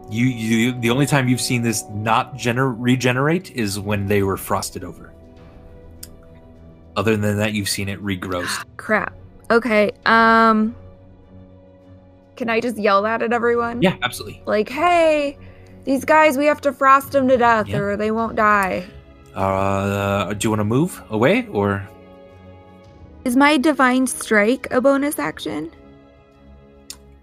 [0.09, 4.37] You, you the only time you've seen this not gener- regenerate is when they were
[4.37, 5.13] frosted over.
[6.95, 8.47] Other than that, you've seen it regrow.
[8.77, 9.13] Crap.
[9.51, 9.91] Okay.
[10.05, 10.75] Um.
[12.37, 13.81] Can I just yell that at everyone?
[13.81, 14.41] Yeah, absolutely.
[14.45, 15.37] Like, hey,
[15.83, 17.79] these guys, we have to frost them to death, Yeah.
[17.79, 18.85] or they won't die.
[19.35, 21.87] Uh, do you want to move away or?
[23.25, 25.71] Is my divine strike a bonus action?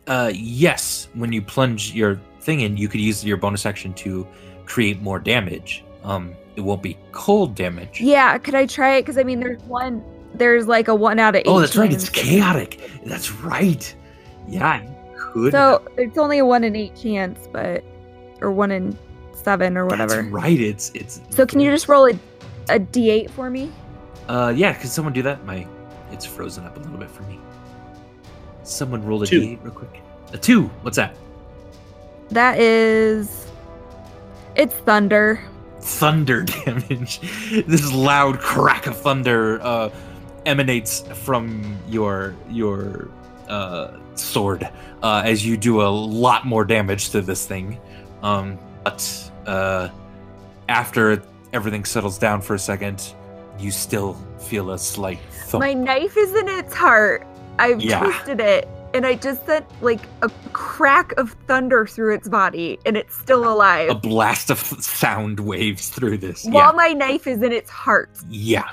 [0.07, 1.09] Uh, yes.
[1.15, 4.27] When you plunge your thing in, you could use your bonus action to
[4.67, 5.85] create more damage.
[6.03, 8.01] Um, it won't be cold damage.
[8.01, 8.37] Yeah.
[8.39, 9.03] Could I try it?
[9.03, 10.05] Because I mean, there's one.
[10.35, 11.47] There's like a one out of eight.
[11.47, 11.93] Oh, that's right.
[11.93, 12.81] It's chaotic.
[13.05, 13.95] That's right.
[14.47, 14.83] Yeah,
[15.35, 15.53] could.
[15.53, 17.85] So it's only a one in eight chance, but
[18.41, 18.97] or one in
[19.33, 20.23] seven or whatever.
[20.23, 20.59] That's right.
[20.61, 21.21] It's it's.
[21.31, 22.19] So can you just roll a
[22.71, 23.71] a d8 for me?
[24.29, 24.73] Uh, yeah.
[24.73, 25.45] Can someone do that?
[25.45, 25.67] My,
[26.11, 27.39] it's frozen up a little bit for me.
[28.63, 29.41] Someone roll a Two.
[29.41, 30.01] d8 real quick.
[30.33, 30.65] A two.
[30.83, 31.15] What's that?
[32.31, 33.47] That is.
[34.57, 35.43] It's thunder.
[35.81, 37.21] Thunder damage.
[37.67, 39.91] this loud crack of thunder uh,
[40.47, 43.11] emanates from your your
[43.55, 44.69] uh, sword
[45.03, 45.91] uh, as you do a
[46.25, 47.79] lot more damage to this thing.
[48.23, 49.89] Um, but uh,
[50.69, 53.15] after everything settles down for a second,
[53.59, 55.63] you still feel a slight thump.
[55.63, 57.27] My knife is in its heart.
[57.59, 58.01] I've Yeah.
[58.01, 62.97] twisted it, and I just sent like a crack of thunder through its body, and
[62.97, 63.91] it's still alive.
[63.91, 66.45] a blast of sound waves through this.
[66.47, 66.77] while yeah.
[66.77, 68.11] my knife is in its heart.
[68.29, 68.69] Yeah.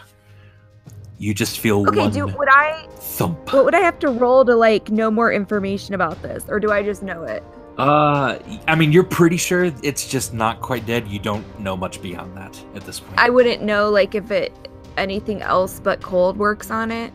[1.22, 3.54] You just feel Okay, one do would I thump.
[3.54, 6.72] what would I have to roll to like know more information about this, or do
[6.72, 7.44] I just know it?
[7.78, 11.08] Uh, I mean, you're pretty sure it's just not quite dead.
[11.08, 13.20] You don't know much beyond that at this point.
[13.20, 14.52] I wouldn't know like if it
[14.98, 17.14] anything else but cold works on it.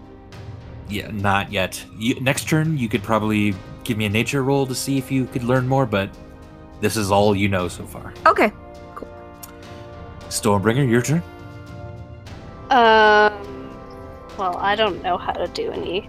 [0.89, 1.85] yeah, not yet.
[1.99, 5.27] You, next turn, you could probably give me a nature roll to see if you
[5.27, 6.11] could learn more, but
[6.81, 8.15] this is all you know so far.
[8.25, 8.53] Okay.
[8.95, 9.09] Cool.
[10.29, 11.23] Stormbringer, your turn.
[12.71, 13.56] Um,
[14.39, 16.09] well, I don't know how to do any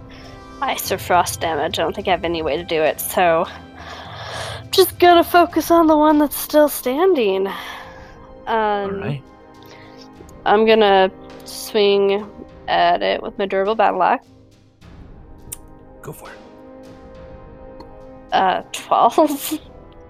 [0.60, 1.78] ice or frost damage.
[1.78, 5.70] I don't think I have any way to do it, so I'm just gonna focus
[5.70, 7.46] on the one that's still standing.
[7.46, 7.54] Um,
[8.46, 9.22] all right.
[10.44, 11.10] I'm gonna
[11.44, 12.28] swing
[12.66, 14.26] at it with my durable battle axe.
[16.02, 16.38] Go for it.
[18.32, 19.60] Uh, 12.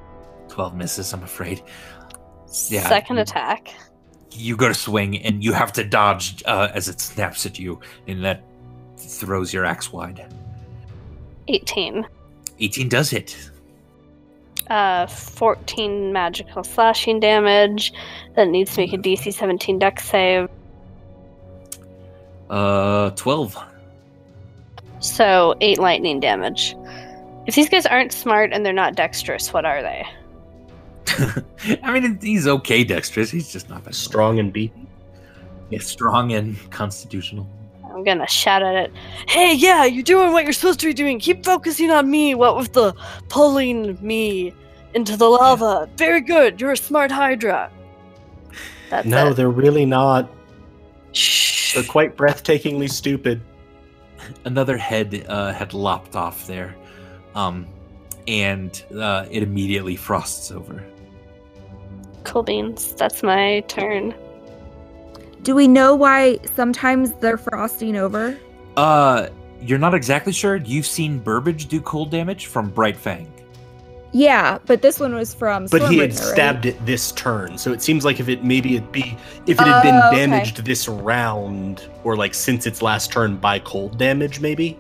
[0.49, 1.63] 12 misses, I'm afraid.
[2.69, 2.89] Yeah.
[2.89, 3.75] Second attack.
[4.33, 7.81] You go to swing, and you have to dodge uh, as it snaps at you,
[8.07, 8.43] and that
[8.97, 10.33] throws your axe wide.
[11.49, 12.07] 18.
[12.61, 13.51] 18 does hit.
[14.69, 17.93] Uh, 14 magical slashing damage.
[18.37, 20.49] That needs to make a DC 17 dex save.
[22.51, 23.57] Uh, 12.
[25.01, 26.77] So, 8 lightning damage.
[27.47, 30.07] If these guys aren't smart and they're not dexterous, what are they?
[31.83, 33.31] I mean, he's okay dexterous.
[33.31, 34.87] He's just not that Strong and beefy.
[35.71, 37.47] Yeah, strong and constitutional.
[37.85, 38.93] I'm gonna shout at it.
[39.29, 41.19] Hey, yeah, you're doing what you're supposed to be doing.
[41.19, 42.35] Keep focusing on me.
[42.35, 42.95] What with the
[43.29, 44.55] pulling me
[44.95, 45.89] into the lava?
[45.97, 46.61] Very good.
[46.61, 47.71] You're a smart Hydra.
[48.89, 49.35] That's No, it.
[49.35, 50.31] they're really not.
[51.13, 51.75] Shh.
[51.75, 53.43] They're quite breathtakingly stupid.
[54.47, 56.75] Another head uh, had lopped off there,
[57.35, 57.67] um,
[58.27, 60.83] and uh, it immediately frosts over.
[62.29, 62.95] Cool beans.
[62.95, 64.15] That's my turn.
[65.43, 68.39] Do we know why sometimes they're frosting over?
[68.77, 69.29] Uh,
[69.63, 70.57] you're not exactly sure.
[70.57, 73.33] You've seen Burbage do cold damage from Bright Fang.
[74.13, 75.67] Yeah, but this one was from.
[75.71, 76.35] But he had Stormbringer, right?
[76.35, 79.67] stabbed it this turn, so it seems like if it maybe it be if it
[79.67, 80.17] had been Oh, okay.
[80.17, 84.79] damaged this round or like since its last turn by cold damage, maybe.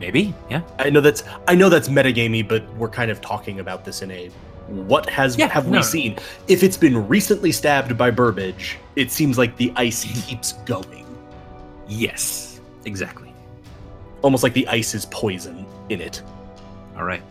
[0.00, 0.62] Maybe, yeah.
[0.78, 4.10] I know that's I know that's metagamey, but we're kind of talking about this in
[4.10, 4.30] a
[4.70, 5.82] what has Yeah, have no, we no.
[5.82, 6.16] seen?
[6.48, 11.06] If it's been recently stabbed by Burbage, it seems like the ice keeps going.
[11.88, 13.32] Yes, exactly.
[14.22, 16.22] Almost like the ice is poison in it.
[16.96, 17.22] All right.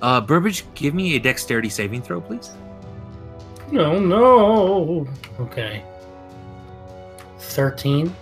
[0.00, 2.50] Uh, Burbage, give me a dexterity saving throw, please.
[3.70, 5.06] No, no.
[5.40, 5.82] Okay.
[7.38, 8.14] 13.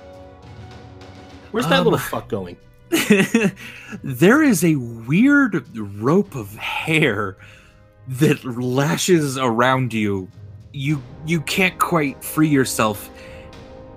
[1.53, 2.57] Where's that Um, little fuck going?
[4.03, 5.67] there is a weird
[6.01, 7.37] rope of hair
[8.09, 10.29] that lashes around you.
[10.73, 13.11] You you can't quite free yourself,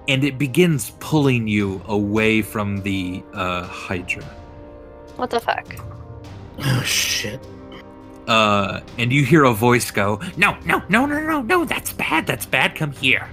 [0.08, 4.24] and it begins pulling you away from the uh, Hydra.
[5.16, 5.76] What the fuck?
[6.60, 7.40] Oh, shit.
[8.28, 11.66] Uh, and you hear a voice go, "No, no, no, no, no, no!
[11.66, 12.28] That's bad!
[12.28, 12.76] That's bad!
[12.76, 13.28] Come here!"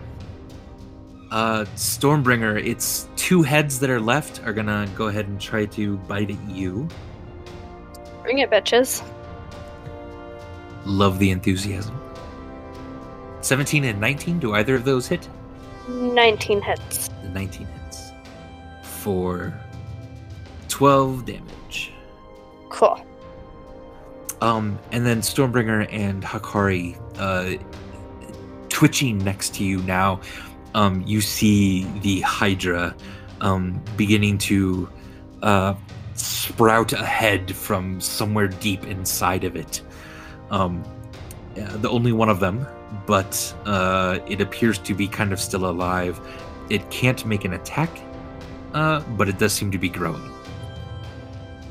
[1.30, 5.96] Uh, Stormbringer, it's two heads that are left are gonna go ahead and try to
[5.98, 6.88] bite at you.
[8.22, 9.02] Bring it, bitches.
[10.86, 12.00] Love the enthusiasm.
[13.40, 15.28] 17 and 19, do either of those hit?
[15.88, 17.08] 19 hits.
[17.22, 18.12] The 19 hits.
[18.82, 19.52] For
[20.68, 21.92] 12 damage.
[22.70, 23.04] Cool.
[24.40, 27.62] Um, and then Stormbringer and Hakari, uh,
[28.68, 30.20] twitching next to you now,
[30.74, 32.94] um, you see the Hydra,
[33.40, 34.88] um, beginning to,
[35.42, 35.74] uh,
[36.14, 39.82] sprout a head from somewhere deep inside of it.
[40.50, 40.82] Um,
[41.54, 42.66] the only one of them,
[43.06, 46.20] but, uh, it appears to be kind of still alive.
[46.70, 47.90] It can't make an attack,
[48.74, 50.30] uh, but it does seem to be growing.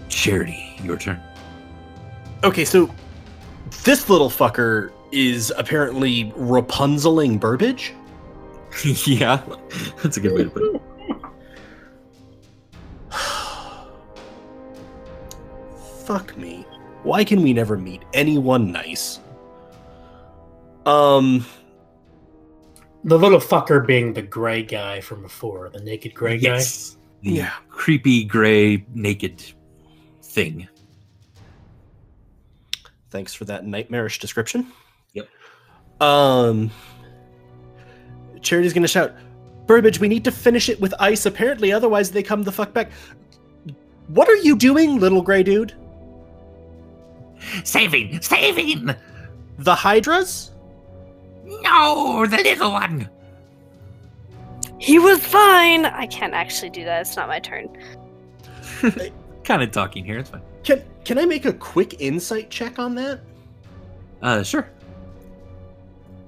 [0.09, 1.21] Charity, your turn.
[2.43, 2.89] Okay, so
[3.83, 7.93] this little fucker is apparently Rapunzeling Burbage.
[9.05, 9.41] yeah,
[10.03, 10.81] that's a good way to put it.
[16.05, 16.65] Fuck me.
[17.05, 19.19] Why can we never meet anyone nice?
[20.87, 21.45] Um,
[23.03, 26.55] The little fucker being the gray guy from before, the naked gray guy.
[26.55, 27.51] Yes, the Yeah.
[27.69, 29.41] creepy gray naked
[30.23, 30.67] thing.
[33.11, 34.67] thanks for that nightmarish description.
[35.13, 35.29] Yep.
[36.01, 36.69] Um,
[38.41, 39.13] Charity's gonna shout,
[39.67, 41.25] "Burbage, we need to finish it with ice.
[41.25, 42.91] Apparently, otherwise they come the fuck back."
[44.07, 45.73] What are you doing, little gray dude?
[47.63, 48.21] Saving!
[48.21, 48.93] Saving!
[49.59, 50.51] The hydras?
[51.45, 53.09] No, the little one!
[54.77, 55.85] He was fine.
[55.85, 57.01] I can't actually do that.
[57.01, 57.69] It's not my turn.
[59.43, 60.41] kind of talking here, it's fine.
[60.63, 63.21] Can can I make a quick insight check on that?
[64.21, 64.69] Uh, sure.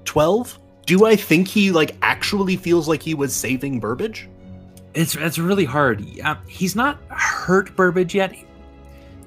[0.04, 4.26] 12 do i think he like actually feels like he was saving burbage
[4.94, 6.00] It's it's really hard.
[6.00, 8.34] Yeah, he's not hurt Burbage yet.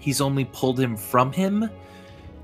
[0.01, 1.69] He's only pulled him from him.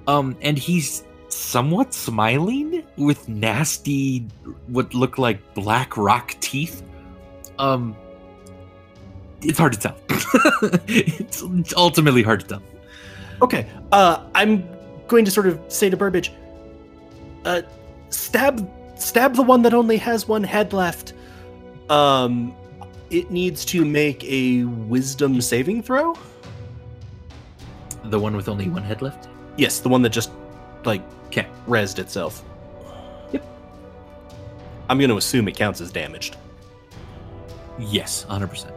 [0.07, 4.25] Um, and he's somewhat smiling with nasty,
[4.67, 6.81] what look like black rock teeth.
[7.59, 7.95] Um,
[9.41, 9.97] it's hard to tell.
[10.87, 11.43] it's
[11.75, 12.61] ultimately hard to tell.
[13.41, 14.67] okay uh i'm
[15.07, 16.31] going to sort of say to burbage
[17.45, 17.61] uh
[18.09, 21.13] stab stab the one that only has one head left
[21.89, 22.53] um
[23.09, 26.15] it needs to make a wisdom saving throw
[28.09, 29.27] The one with only one head left.
[29.57, 30.31] yes the one that just
[30.85, 31.47] like Okay.
[31.67, 32.43] resed itself
[33.33, 33.43] Yep.
[34.89, 36.35] i'm going to assume it counts as damaged
[37.79, 38.73] Yes, hundred percent.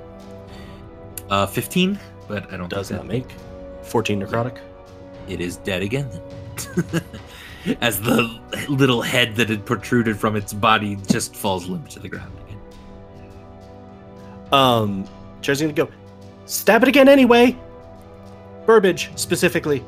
[1.30, 2.68] Uh, fifteen, but I don't.
[2.68, 3.32] does not make
[3.82, 4.58] 14 necrotic
[5.26, 6.06] It is dead again.
[7.80, 8.28] As the
[8.68, 12.60] little head that had protruded from its body just falls limp to the ground again.
[14.52, 15.08] Um,
[15.40, 15.88] Chair's gonna go,
[16.46, 17.56] stab it again anyway.
[18.70, 19.84] Burbage specifically.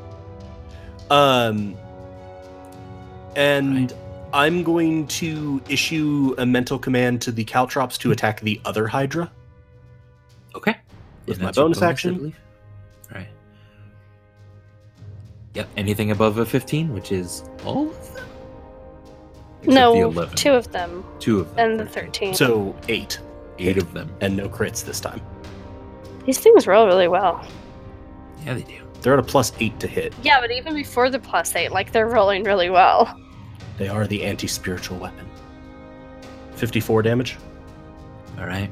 [1.08, 1.76] Um,
[3.36, 3.98] and Right.
[4.32, 9.30] I'm going to issue a mental command to the Caltrops to attack the other Hydra.
[10.56, 10.74] Okay.
[11.26, 12.14] With And my that's your bonus action.
[12.16, 12.40] believe?
[13.14, 13.28] Right.
[15.54, 15.68] Yep.
[15.76, 18.26] Anything above a 15, which is all of them?
[19.60, 20.34] Except No, 11.
[20.36, 21.70] two of them Two of them.
[21.70, 22.34] and the 13.
[22.34, 23.20] So eight,
[23.60, 24.10] Eight of them.
[24.20, 25.20] and no crits this time.
[26.26, 27.44] These things roll really well.
[28.44, 28.78] Yeah, they do.
[29.00, 30.14] They're at a plus eight to hit.
[30.22, 33.18] Yeah, but even before the plus eight, like they're rolling really well.
[33.78, 35.28] They are the anti-spiritual weapon.
[36.54, 37.36] 54 damage.
[38.38, 38.70] All right.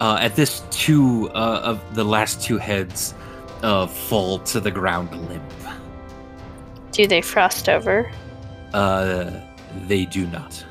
[0.00, 3.14] Uh, at this, two uh, of the last two heads
[3.62, 5.42] uh, fall to the ground limp.
[6.92, 8.10] Do they frost over?
[8.72, 9.30] Uh,
[9.86, 10.64] they do not.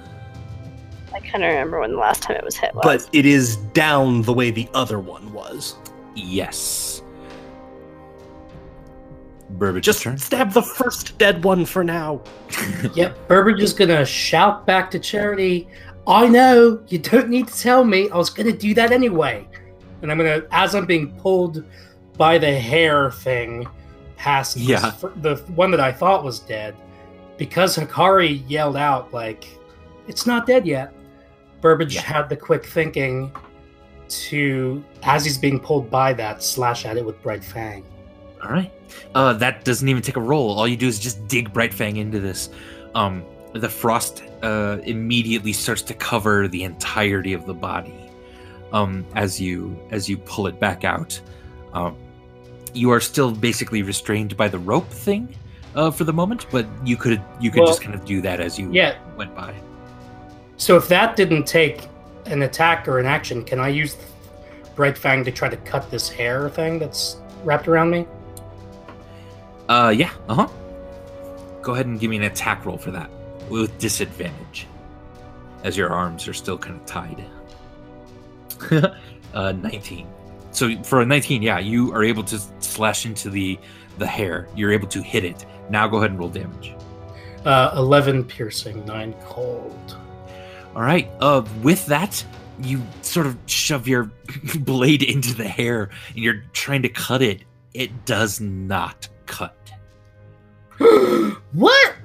[1.13, 2.83] I kind of remember when the last time it was hit was.
[2.83, 5.75] But it is down the way the other one was.
[6.15, 6.98] Yes.
[9.51, 10.17] Burbage Just turn.
[10.17, 12.21] stab the first dead one for now.
[12.95, 15.67] Yep, Burbage is gonna shout back to Charity,
[16.07, 19.47] I know, you don't need to tell me, I was gonna do that anyway.
[20.01, 21.63] And I'm gonna, as I'm being pulled
[22.17, 23.67] by the hair thing
[24.17, 24.91] past Yeah.
[24.91, 26.75] fir- the one that I thought was dead,
[27.37, 29.45] because Hikari yelled out, like,
[30.07, 30.93] it's not dead yet.
[31.61, 32.01] Burbage Yeah.
[32.01, 33.31] had the quick thinking
[34.07, 37.83] to, as he's being pulled by that, slash at it with Bright Fang.
[38.43, 38.71] All right.
[39.15, 40.51] Uh, that doesn't even take a roll.
[40.51, 42.49] All you do is just dig Brightfang into this.
[42.95, 43.23] Um,
[43.53, 47.93] the frost uh, immediately starts to cover the entirety of the body.
[48.71, 51.19] Um, as you as you pull it back out,
[51.73, 51.95] um,
[52.73, 55.35] you are still basically restrained by the rope thing
[55.75, 58.39] uh, for the moment, but you could you could Well, just kind of do that
[58.39, 59.55] as you Yeah, went by.
[60.57, 61.87] So if that didn't take
[62.25, 63.97] an attack or an action, can I use
[64.75, 68.05] Bright Fang to try to cut this hair thing that's wrapped around me?
[69.69, 70.11] Uh, yeah.
[70.27, 70.47] Uh huh.
[71.61, 73.09] Go ahead and give me an attack roll for that
[73.49, 74.67] with disadvantage,
[75.63, 77.23] as your arms are still kind of tied.
[79.33, 80.07] uh, nineteen.
[80.51, 83.59] So for a nineteen, yeah, you are able to slash into the
[83.99, 84.47] the hair.
[84.55, 85.45] You're able to hit it.
[85.69, 86.73] Now go ahead and roll damage.
[87.45, 89.97] Uh, 11 piercing, 9 cold.
[90.75, 91.09] All right.
[91.19, 92.23] Uh, with that,
[92.61, 94.11] you sort of shove your
[94.59, 97.43] blade into the hair, and you're trying to cut it.
[97.73, 99.55] It does not cut.
[101.53, 101.95] what?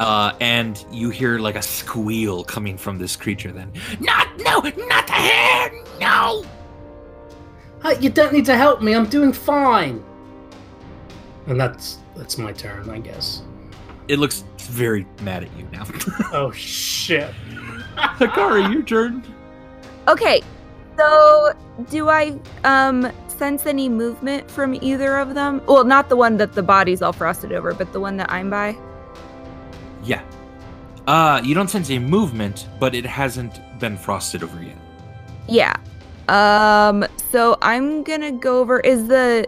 [0.00, 3.52] Uh, and you hear like a squeal coming from this creature.
[3.52, 3.70] Then,
[4.00, 5.70] not no, not the hair,
[6.00, 6.44] no.
[7.84, 8.94] Uh, you don't need to help me.
[8.94, 10.02] I'm doing fine.
[11.46, 13.42] And that's that's my turn, I guess.
[14.08, 15.84] It looks very mad at you now.
[16.32, 17.32] Oh shit.
[17.96, 19.22] Hakari, your turn.
[20.08, 20.42] Okay,
[20.96, 21.52] so
[21.90, 23.12] do I um
[23.42, 25.60] sense any movement from either of them?
[25.66, 28.50] Well, not the one that the body's all frosted over, but the one that I'm
[28.50, 28.76] by.
[30.04, 30.22] Yeah.
[31.08, 34.78] Uh, you don't sense a movement, but it hasn't been frosted over yet.
[35.48, 35.74] Yeah.
[36.28, 37.04] Um.
[37.32, 38.78] So I'm gonna go over.
[38.78, 39.44] Is the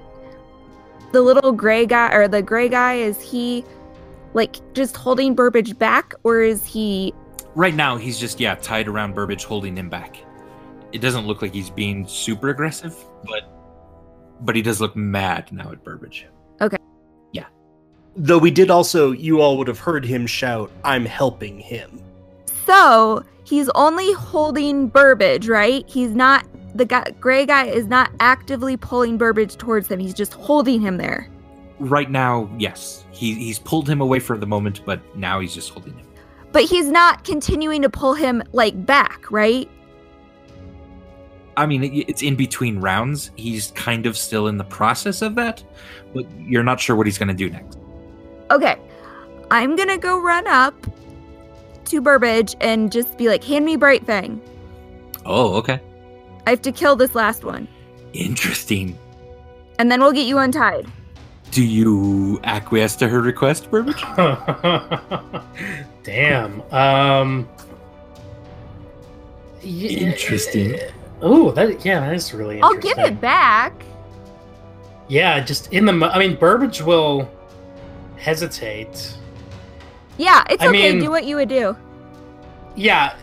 [1.13, 2.95] the little gray guy or the gray guy?
[2.95, 3.65] Is he
[4.35, 7.15] Like just holding Burbage back, or is he?
[7.55, 10.19] Right now, he's just yeah tied around Burbage, holding him back.
[10.91, 13.54] It doesn't look like he's being super aggressive, but
[14.41, 16.27] but he does look mad now at Burbage.
[16.61, 16.77] Okay.
[17.33, 17.47] Yeah.
[18.17, 22.01] Though we did also, you all would have heard him shout, I'm helping him.
[22.67, 25.89] So he's only holding Burbage, right?
[25.89, 27.11] He's not the guy.
[27.21, 30.01] Gray guy is not actively pulling Burbage towards him.
[30.01, 31.29] He's just holding him there.
[31.79, 35.71] Right now, yes, he he's pulled him away for the moment, but now he's just
[35.71, 36.07] holding him.
[36.53, 39.69] But he's not continuing to pull him like back, right?
[41.57, 43.31] I mean, it's in between rounds.
[43.37, 45.63] He's kind of still in the process of that,
[46.13, 47.79] but you're not sure what he's going to do next.
[48.51, 48.79] Okay.
[49.51, 50.75] I'm gonna go run up
[51.87, 54.41] to Burbage and just be like, hand me Bright Fang.
[55.25, 55.81] Oh, okay.
[56.47, 57.69] I have to kill this last one.
[58.13, 58.99] Interesting.
[59.79, 60.91] And then we'll get you untied.
[61.51, 64.03] Do you acquiesce to her request, Burbage?
[66.03, 66.63] Damn.
[66.73, 67.49] Um.
[69.63, 70.79] Interesting.
[71.21, 73.73] Oh, that yeah, that is really I'll give it back.
[75.09, 75.93] Yeah, just in the.
[75.93, 77.31] I mean, Burbage will
[78.17, 79.17] hesitate.
[80.17, 80.93] Yeah, it's I okay.
[80.93, 81.77] mean- do what you would do.
[82.77, 83.15] Yeah,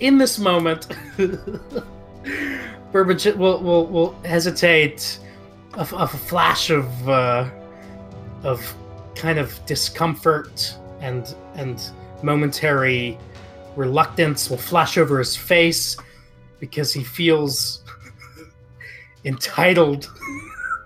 [0.00, 0.86] in this moment,
[2.92, 5.18] Burbage will will will hesitate.
[5.74, 7.48] A flash of uh,
[8.42, 8.74] of
[9.14, 11.80] kind of discomfort and and
[12.24, 13.16] momentary
[13.76, 15.96] reluctance will flash over his face
[16.60, 17.82] because he feels
[19.24, 20.10] entitled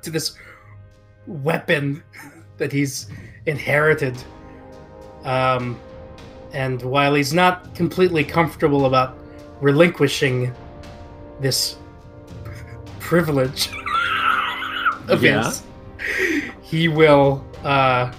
[0.02, 0.36] to this
[1.26, 2.02] weapon
[2.58, 3.08] that he's
[3.46, 4.16] inherited.
[5.24, 5.78] Um,
[6.52, 9.18] and while he's not completely comfortable about
[9.60, 10.54] relinquishing
[11.40, 11.76] this
[13.00, 13.68] privilege
[15.08, 15.44] of Yeah.
[15.44, 15.62] his,
[16.62, 18.12] he will uh,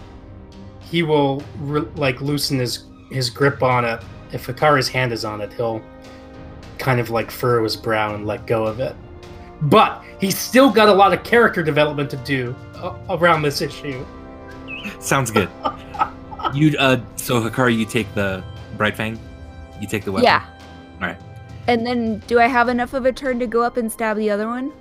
[0.82, 4.02] he will re- like loosen his his grip on it.
[4.32, 5.82] If Hikari's hand is on it, he'll
[6.80, 8.96] kind of like furrow his brow and let go of it.
[9.64, 14.06] But he's still got a lot of character development to do uh, around this issue.
[15.00, 15.50] Sounds good.
[16.54, 18.44] you uh so Hikari, you take the
[18.78, 19.20] Bright Fang?
[19.82, 20.26] You take the weapon?
[20.26, 20.46] Yeah.
[20.96, 21.18] Alright.
[21.68, 24.30] And then do I have enough of a turn to go up and stab the
[24.30, 24.72] other one?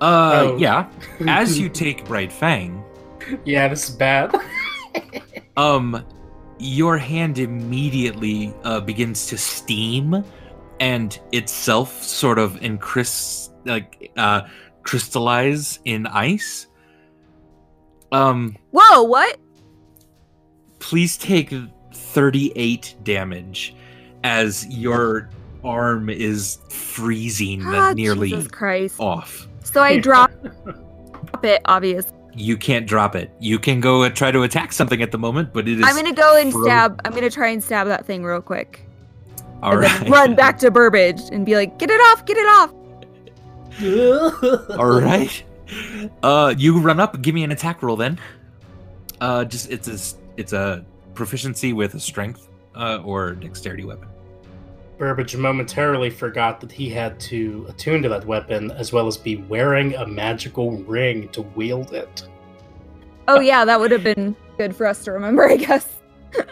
[0.00, 0.56] Uh Oh.
[0.58, 0.88] yeah.
[1.26, 2.84] As you take Bright Fang,
[3.44, 4.34] yeah, this is bad.
[5.56, 6.04] um
[6.58, 10.24] your hand immediately uh, begins to steam
[10.80, 14.42] and itself sort of incris like uh
[14.82, 16.66] crystallize in ice
[18.12, 19.38] um Whoa, what?
[20.78, 21.52] please take
[21.92, 23.74] 38 damage
[24.24, 25.30] as your
[25.64, 28.32] arm is freezing Ah, nearly
[28.98, 30.30] off So I drop
[31.42, 32.06] it, obvious.
[32.36, 35.52] You can't drop it you can go and try to attack something at the moment
[35.52, 37.00] but it is I'm gonna go and fro- stab.
[37.04, 38.86] I'm gonna try and stab that thing real quick.
[39.62, 42.72] all right run back to Burbage and be like, get it off, get it off.
[44.78, 45.42] All right.
[46.22, 47.20] Uh, you run up.
[47.20, 48.18] Give me an attack roll then.
[49.20, 50.84] Uh, just it's a it's a
[51.14, 54.08] proficiency with a strength uh, or dexterity weapon.
[54.98, 59.36] Burbage momentarily forgot that he had to attune to that weapon as well as be
[59.36, 62.26] wearing a magical ring to wield it.
[63.28, 66.00] Oh yeah, that would have been good for us to remember, I guess.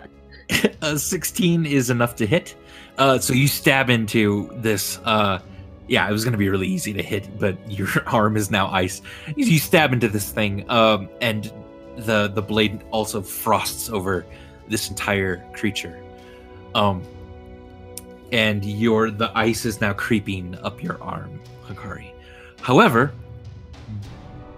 [0.83, 2.55] uh, Sixteen is enough to hit.
[2.99, 4.99] Uh, so you stab into this.
[5.05, 5.41] Uh,
[5.89, 9.01] yeah, it was gonna be really easy to hit, but your arm is now ice.
[9.37, 11.51] You stab into this thing, um, and
[11.97, 14.27] the the blade also frosts over
[14.69, 16.03] this entire creature.
[16.75, 17.03] Um,
[18.35, 22.11] and your the ice is now creeping up your arm, Hikari.
[22.61, 23.13] However,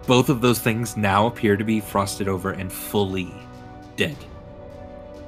[0.06, 3.30] both of those things now appear to be frosted over and fully
[3.96, 4.16] dead.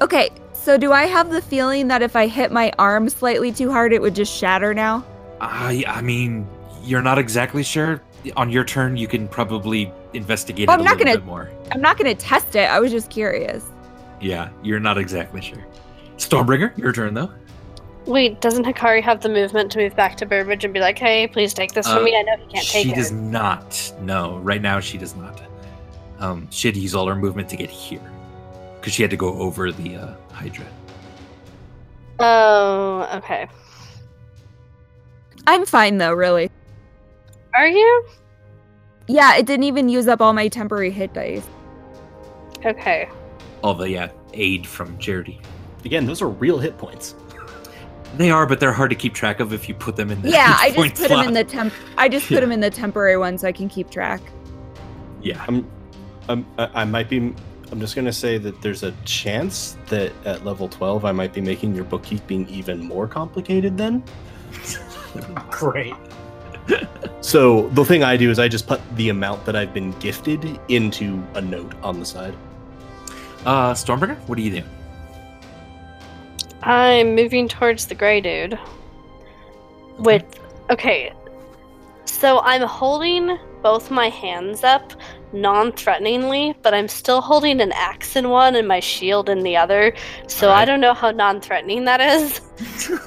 [0.01, 3.71] Okay, so do I have the feeling that if I hit my arm slightly too
[3.71, 5.05] hard, it would just shatter now?
[5.43, 6.49] I I mean,
[6.83, 8.01] you're not exactly sure.
[8.37, 11.27] On your turn, you can probably investigate Well, it I'm a not little gonna- bit
[11.27, 11.51] more.
[11.71, 12.71] I'm not gonna test it.
[12.71, 13.63] I was just curious.
[14.23, 15.65] Yeah, you're not exactly sure.
[16.17, 17.31] Stormbringer, your turn though.
[18.09, 21.27] Wait, doesn't Hikari have the movement to move back to Burbage and be like, "Hey,
[21.27, 22.17] please take this Uh, from me.
[22.17, 23.93] I know he can't take it." she does not.
[24.01, 25.43] No, right now she does not.
[26.19, 28.01] Um, she had to use all her movement to get here
[28.81, 30.65] because she had to go over the uh, Hydra.
[32.19, 33.47] Oh, okay.
[35.47, 36.51] I'm fine though, really.
[37.55, 38.07] Are you?
[39.07, 41.47] Yeah, it didn't even use up all my temporary hit dice.
[42.65, 43.07] Okay.
[43.63, 45.43] All the yeah aid from Charity.
[45.85, 47.15] Again, those are real hit points.
[48.17, 50.31] They are, but they're hard to keep track of if you put them in the
[50.31, 51.73] Yeah, I just point put them in the temp.
[51.97, 52.41] I just put Yeah.
[52.41, 54.21] them in the temporary one so I can keep track.
[55.23, 55.45] yeah.
[55.47, 55.69] I'm,
[56.29, 57.35] I'm I I might be
[57.71, 61.41] I'm just gonna say that there's a chance that at level 12 I might be
[61.43, 64.03] making your bookkeeping even more complicated then.
[65.51, 65.95] Great.
[67.21, 70.59] So the thing I do is I just put the amount that I've been gifted
[70.69, 72.35] into a note on the side.
[73.47, 74.63] Uh, Stormbringer, what do you do?
[76.69, 78.59] I'm moving towards the gray dude.
[79.99, 80.23] With
[80.71, 81.13] okay,
[82.05, 84.93] so I'm holding both my hands up
[85.33, 89.95] non-threateningly, but I'm still holding an axe in one and my shield in the other.
[90.27, 92.41] So I don't know how non-threatening that is,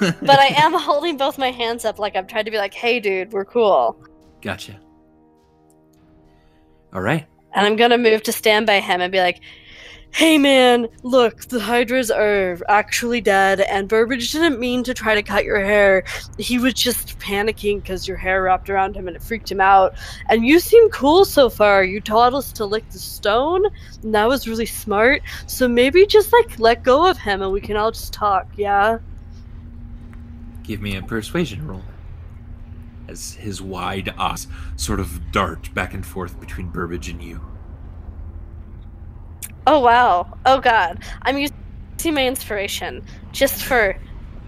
[0.00, 2.98] but I am holding both my hands up like I'm trying to be like, "Hey,
[2.98, 3.96] dude, we're cool."
[4.40, 4.78] Gotcha.
[6.92, 7.26] All right.
[7.54, 9.40] And I'm gonna move to stand by him and be like,
[10.14, 15.22] "Hey, man, look, the Hydras are actually dead, and Burbage didn't mean to try to
[15.22, 16.04] cut your hair.
[16.38, 19.94] He was just panicking because your hair wrapped around him and it freaked him out.
[20.28, 21.82] And you seem cool so far.
[21.82, 23.64] You taught us to lick the stone,
[24.02, 25.22] and that was really smart.
[25.46, 28.46] So maybe just like let go of him, and we can all just talk.
[28.56, 28.98] Yeah."
[30.62, 31.82] Give me a persuasion roll.
[33.08, 34.46] As his wide eyes
[34.76, 37.40] sort of dart back and forth between Burbage and you.
[39.66, 40.32] Oh wow.
[40.46, 41.02] Oh god.
[41.22, 43.96] I'm using my inspiration just for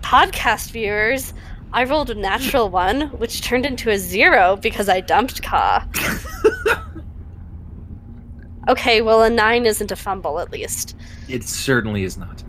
[0.01, 1.35] podcast viewers.
[1.73, 5.87] I rolled a natural one, which turned into a zero because I dumped Ka.
[8.69, 10.97] okay, well a nine isn't a fumble at least.
[11.29, 12.43] It certainly is not.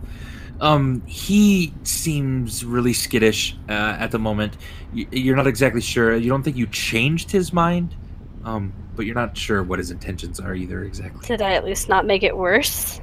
[0.60, 4.56] Um, he seems really skittish uh, at the moment.
[4.94, 6.16] Y- You're not exactly sure.
[6.16, 7.94] You don't think you changed his mind,
[8.42, 11.26] um, but you're not sure what his intentions are either exactly.
[11.26, 13.00] Did I at least not make it worse?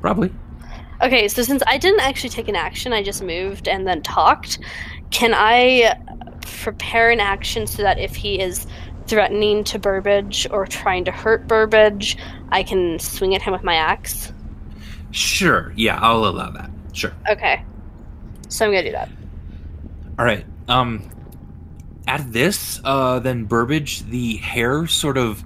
[0.00, 0.32] Probably.
[1.00, 4.58] Okay, so since I didn't actually take an action, I just moved and then talked.
[5.10, 5.98] Can I
[6.42, 8.66] prepare an action so that if he is
[9.06, 12.16] threatening to Burbage or trying to hurt Burbage,
[12.50, 14.32] I can swing at him with my axe?
[15.10, 15.72] Sure.
[15.76, 16.70] Yeah, I'll allow that.
[16.92, 17.12] Sure.
[17.30, 17.64] Okay.
[18.48, 19.08] So I'm gonna do that.
[20.18, 20.44] All right.
[20.68, 21.08] Um,
[22.06, 25.44] at this, uh, then Burbage, the hair sort of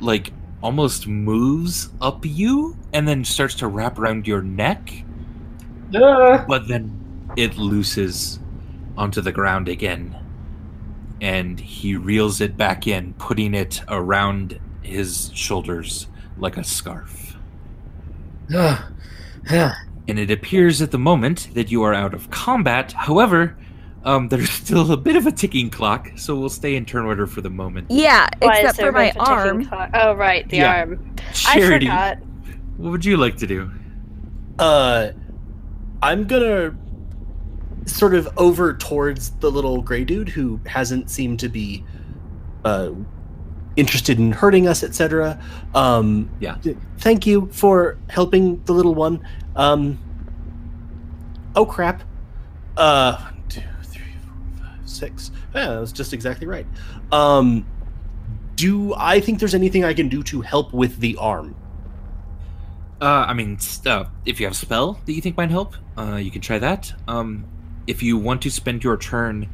[0.00, 0.32] like
[0.62, 5.04] almost moves up you and then starts to wrap around your neck,
[5.94, 6.92] Uh, but then
[7.36, 8.40] it looses
[8.96, 10.16] onto the ground again.
[11.20, 17.36] And he reels it back in, putting it around his shoulders like a scarf.
[19.50, 19.70] uh,
[20.08, 22.92] and it appears at the moment that you are out of combat.
[22.92, 23.56] However,
[24.04, 27.26] um, there's still a bit of a ticking clock, so we'll stay in turn order
[27.26, 27.90] for the moment.
[27.90, 29.90] Yeah, Why except for my both a ticking arm.
[29.94, 30.78] Oh right, the Yeah.
[30.80, 31.16] arm.
[31.32, 32.18] Charity, I forgot.
[32.76, 33.70] what would you like to do?
[34.58, 35.10] Uh,
[36.02, 36.74] I'm gonna
[37.86, 41.84] sort of over towards the little gray dude who hasn't seemed to be
[42.64, 42.90] uh,
[43.76, 45.40] interested in hurting us, etc.
[45.74, 46.56] Um, Yeah.
[46.98, 49.20] Thank you for helping the little one.
[49.56, 49.98] Um,
[51.56, 52.02] oh crap.
[52.76, 53.30] Uh,
[54.98, 55.30] six.
[55.54, 56.66] Yeah, that was just exactly right.
[57.12, 57.66] Um,
[58.56, 61.54] do I think there's anything I can do to help with the arm?
[63.00, 66.16] Uh, I mean, uh, if you have a spell that you think might help, uh,
[66.16, 66.92] you can try that.
[67.06, 67.46] Um,
[67.86, 69.48] if you want to spend your turn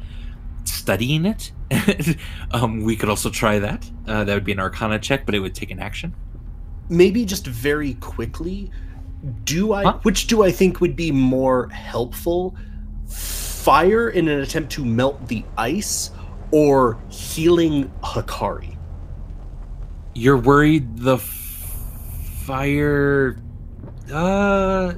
[0.63, 1.51] studying it,
[2.51, 3.89] um, we could also try that.
[4.07, 6.15] Uh, that would be an Arcana check, but it would take an action.
[6.89, 8.71] maybe just very quickly
[9.43, 9.99] do i Huh?
[10.03, 12.55] which do i think would be more helpful
[13.65, 16.11] fire in an attempt to melt the ice
[16.51, 18.77] or healing hakari
[20.13, 21.23] You're worried the f-
[22.45, 23.37] fire.
[24.13, 24.93] Uh.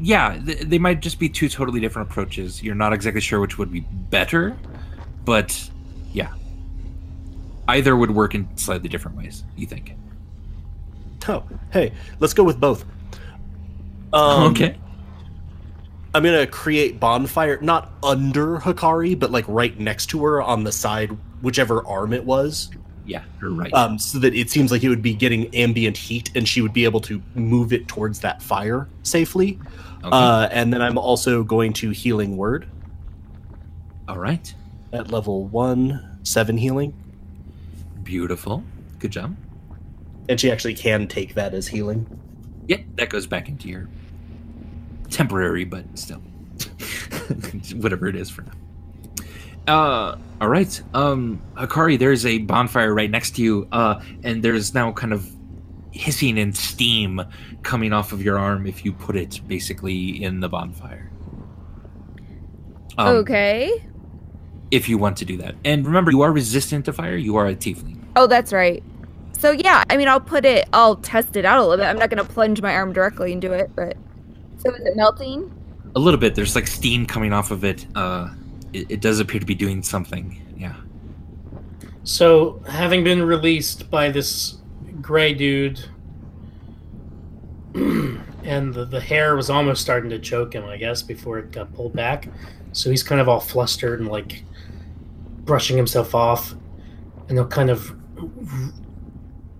[0.00, 2.60] Yeah, th- they might just be two totally different approaches.
[2.62, 3.80] You're not exactly sure which would be
[4.10, 4.56] better,
[5.24, 5.70] but
[6.12, 6.34] yeah.
[7.68, 9.94] Either would work in slightly different ways, you think.
[11.28, 12.84] oh hey let's go with both
[14.12, 14.78] um, okay.
[16.14, 20.72] I'm gonna create bonfire not under hakari but like right next to her on the
[20.72, 22.70] side whichever arm it was
[23.06, 23.72] Yeah, you're right.
[23.74, 26.72] um, so that it seems like it would be getting ambient heat and she would
[26.72, 29.58] be able to move it towards that fire safely
[30.04, 30.08] okay.
[30.12, 32.66] Uh, and then I'm also going to healing word
[34.08, 34.52] All right.
[34.92, 36.92] at level one, seven healing,
[38.02, 38.62] Beautiful.
[38.98, 39.36] Good job.
[40.28, 42.06] and she actually can take that as healing.
[42.66, 43.88] Yeah, that goes back into your
[45.10, 46.18] temporary, but still,
[47.76, 48.52] whatever it is for now.
[49.66, 50.82] Uh, all right.
[50.94, 55.30] Um, Akari, there's a bonfire right next to you, uh, and there's now kind of
[55.90, 57.20] hissing and steam
[57.62, 61.10] coming off of your arm if you put it basically in the bonfire.
[62.96, 63.84] Um, okay.
[64.70, 67.16] If you want to do that, and remember, you are resistant to fire.
[67.16, 68.02] You are a tiefling.
[68.16, 68.82] Oh, that's right.
[69.38, 70.68] So yeah, I mean, I'll put it.
[70.72, 71.84] I'll test it out a little bit.
[71.84, 73.96] I'm not gonna plunge my arm directly into it, but.
[74.58, 75.52] So is it melting?
[75.94, 76.34] A little bit.
[76.34, 77.86] There's like steam coming off of it.
[77.94, 78.30] Uh,
[78.72, 80.40] it, it does appear to be doing something.
[80.56, 80.74] Yeah.
[82.04, 84.56] So, having been released by this
[85.00, 85.80] gray dude,
[87.74, 91.72] and the, the hair was almost starting to choke him, I guess, before it got
[91.74, 92.28] pulled back.
[92.72, 94.42] So he's kind of all flustered and like
[95.44, 96.54] brushing himself off,
[97.28, 97.94] and he'll kind of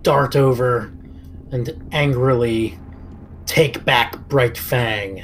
[0.03, 0.91] dart over
[1.51, 2.77] and angrily
[3.49, 5.23] take back Bright Fang.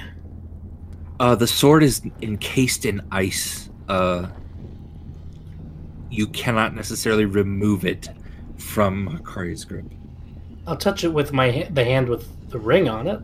[1.19, 3.69] Uh, the sword is encased in ice.
[3.88, 4.28] Uh,
[6.09, 8.09] you cannot necessarily remove it
[8.57, 9.86] from Hakari's grip.
[10.65, 13.19] I'll touch it with my ha- the hand with the ring on it.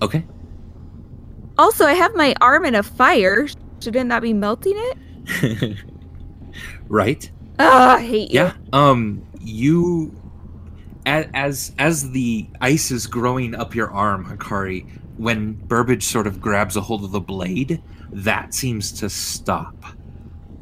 [0.00, 0.24] Okay.
[1.58, 3.48] Also, I have my arm in a fire.
[3.80, 5.76] Shouldn't that be melting it?
[6.88, 7.28] right.
[7.58, 8.40] Ah, I hate you.
[8.40, 8.52] Yeah.
[8.72, 9.26] Um.
[9.40, 10.23] You, a-
[11.06, 16.76] as as the ice is growing up your arm, Hakari, when Burbage sort of grabs
[16.76, 19.76] a hold of the blade, that seems to stop.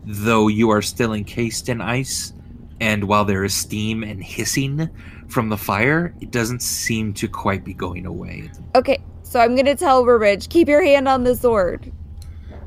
[0.05, 2.33] Though you are still encased in ice,
[2.81, 4.91] and while there is steam and hissing
[5.29, 8.51] from the fire, it doesn't seem to quite be going away.
[8.75, 11.93] Okay, so I'm gonna tell Burbage, keep your hand on the sword.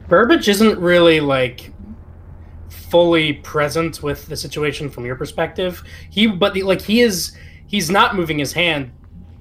[0.08, 1.74] Burbage isn't really like
[2.70, 5.84] fully present with the situation from your perspective.
[6.10, 7.36] He, but like he is,
[7.68, 8.92] he's not moving his hand,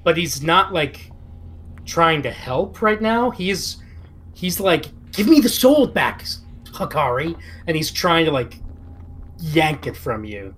[0.03, 1.11] but he's not like
[1.85, 3.31] trying to help right now.
[3.31, 3.83] He's,
[4.35, 6.25] he's like, give me the sword back,
[6.65, 8.61] Hakari, and he's trying to like
[9.39, 10.55] yank it from you.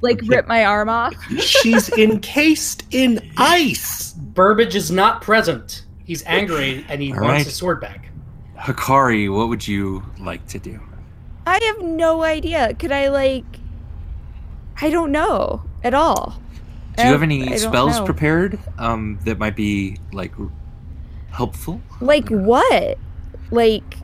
[0.00, 1.14] Like rip my arm off.
[1.38, 4.12] She's encased in ice.
[4.12, 5.84] Burbage is not present.
[6.04, 7.46] He's angry and he All wants right.
[7.46, 8.10] his sword back.
[8.58, 10.80] Hakari, what would you like to do?
[11.46, 12.74] I have no idea.
[12.74, 13.44] Could I like?
[14.80, 16.40] I don't know at all.
[16.96, 18.04] Do you have any spells know.
[18.04, 20.32] prepared um, that might be like
[21.30, 21.80] helpful?
[22.00, 22.98] Like what?
[23.50, 23.96] Like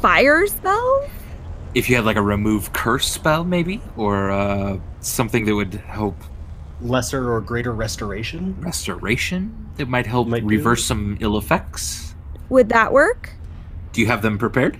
[0.00, 1.08] fire spell?
[1.74, 6.16] If you had like a remove curse spell, maybe, or uh, something that would help
[6.80, 8.56] Lesser or greater restoration.
[8.60, 10.46] restoration, that might help Might do.
[10.46, 12.14] reverse some ill effects.
[12.48, 13.30] Would that work?
[13.92, 14.78] Do you have them prepared?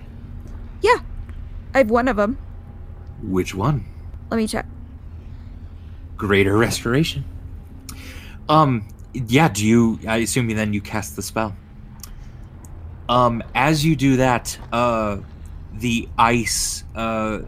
[0.81, 0.97] Yeah,
[1.73, 2.37] I have one of them.
[3.23, 3.85] Which one?
[4.29, 4.65] Let me check.
[6.17, 7.23] Greater restoration.
[8.49, 9.49] Um, yeah.
[9.49, 9.99] Do you?
[10.07, 11.55] I assume then you cast the spell.
[13.07, 15.17] Um, as you do that, uh,
[15.73, 17.39] the ice uh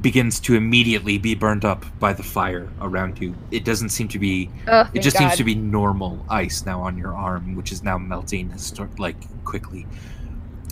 [0.00, 3.34] begins to immediately be burned up by the fire around you.
[3.50, 6.96] It doesn't seem to be Oh, it just seems to be normal ice now on
[6.96, 9.86] your arm, which is now melting histor- like quickly.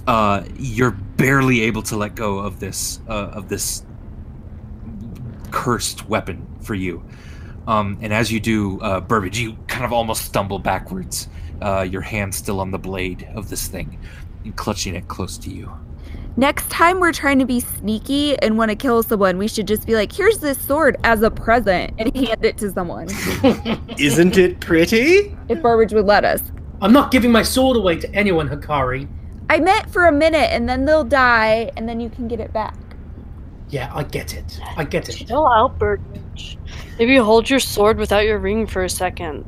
[0.07, 3.85] Uh, you're barely able to let go of this uh, of this
[5.51, 7.05] cursed weapon for you.
[7.71, 11.29] Um, and as you do, uh, Burbage, you kind of almost stumble backwards.
[11.63, 13.97] Uh, your hand still on the blade of this thing,
[14.45, 15.71] and clutching it close to you.
[16.37, 19.87] Next time we're trying to be sneaky and want to kill someone, we should just
[19.87, 23.07] be like, "Here's this sword as a present," and hand it to someone.
[23.99, 25.37] Isn't it pretty?
[25.49, 26.43] if Burbage would let us.
[26.83, 29.07] I'm not giving my sword away to anyone, Hakari.
[29.49, 32.53] I meant for a minute, and then they'll die, and then you can get it
[32.53, 32.75] back.
[33.71, 34.61] Yeah, I get it.
[34.77, 35.27] I get it.
[35.27, 36.59] Chill out, Burbage.
[36.99, 39.45] Maybe hold your sword without your ring for a second.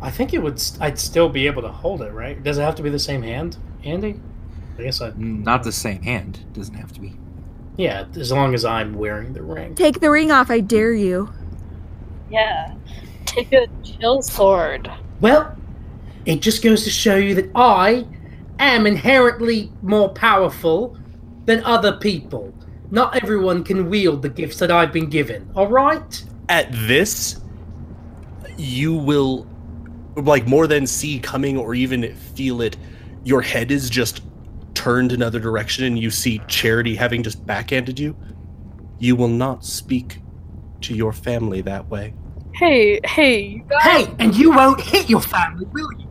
[0.00, 0.58] I think it would.
[0.58, 2.42] st- I'd still be able to hold it, right?
[2.42, 4.18] Does it have to be the same hand, Andy?
[4.78, 5.10] I guess I.
[5.10, 6.40] Mm, not the same hand.
[6.52, 7.14] Doesn't have to be.
[7.76, 9.74] Yeah, as long as I'm wearing the ring.
[9.74, 11.32] Take the ring off, I dare you.
[12.30, 12.74] Yeah.
[13.26, 14.90] Take a chill sword.
[15.20, 15.56] Well,
[16.24, 18.06] it just goes to show you that I
[18.58, 20.96] am inherently more powerful
[21.46, 22.54] than other people.
[22.90, 25.50] Not everyone can wield the gifts that I've been given.
[25.54, 26.24] All right?
[26.48, 27.40] At this,
[28.56, 29.46] you will
[30.16, 32.76] like more than see coming or even feel it.
[33.24, 34.22] Your head is just
[34.74, 38.16] turned another direction, and you see Charity having just backhanded you.
[38.98, 40.18] You will not speak
[40.82, 42.14] to your family that way.
[42.54, 43.82] Hey, hey, you guys.
[43.82, 46.06] Hey, and you won't hit your family, will you?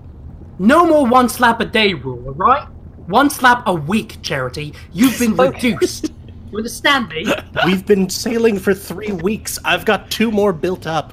[0.59, 2.67] No more one slap a day rule, all right?
[3.07, 4.73] One slap a week, Charity.
[4.91, 6.11] You've been reduced.
[6.53, 7.25] You understand me?
[7.65, 9.57] We've been sailing for three weeks.
[9.65, 11.11] I've got two more built up.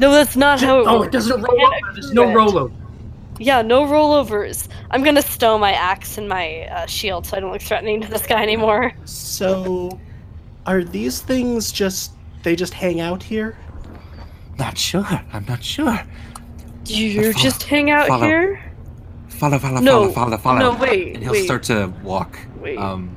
[0.00, 1.06] No, that's not how it Oh, works.
[1.06, 1.92] it doesn't roll over.
[1.94, 2.34] There's no it.
[2.34, 2.72] rollover.
[3.38, 4.66] Yeah, no rollovers.
[4.90, 8.08] I'm gonna stow my axe and my uh, shield so I don't look threatening to
[8.08, 8.92] this guy anymore.
[9.04, 10.00] So,
[10.66, 12.12] are these things just
[12.42, 13.56] they just hang out here?
[14.58, 15.06] Not sure.
[15.32, 15.96] I'm not sure.
[16.82, 18.26] Do you Follow- just hang out follow.
[18.26, 18.72] here?
[19.28, 20.58] Follow, follow, No, follow, follow, follow.
[20.58, 21.44] no, wait, And he'll wait.
[21.44, 22.78] start to walk, Wait.
[22.78, 23.14] um,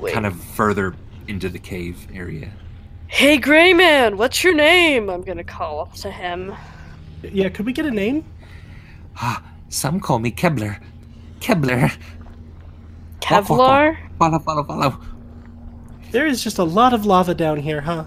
[0.00, 0.14] Wait.
[0.14, 0.94] kind of further
[1.28, 2.50] into the cave area.
[3.08, 5.08] Hey, Gray Man, what's your name?
[5.08, 6.54] I'm gonna call up to him.
[7.22, 8.24] Yeah, could we get a name?
[9.16, 10.82] Ah, some call me Kebler.
[11.40, 11.92] Kebler.
[13.20, 13.96] Kevlar?
[14.18, 15.00] Follow, follow, follow.
[16.10, 18.04] There is just a lot of lava down here, huh?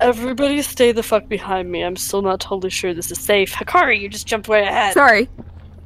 [0.00, 1.82] Everybody stay the fuck behind me.
[1.82, 3.52] I'm still not totally sure this is safe.
[3.52, 4.94] Hakari, you just jumped way ahead.
[4.94, 5.28] Sorry.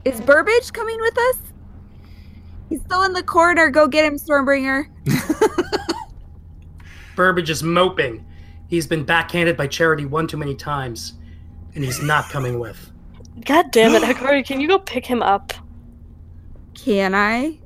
[0.04, 1.38] Is Burbage coming with us?
[2.68, 3.70] He's still in the corner.
[3.70, 4.86] Go get him, Stormbringer.
[7.16, 8.24] Burbage is moping.
[8.68, 11.14] He's been backhanded by Charity one too many times,
[11.74, 12.90] and he's not coming with.
[13.44, 15.52] God damn it, Hakari, can you go pick him up?
[16.74, 17.58] Can I?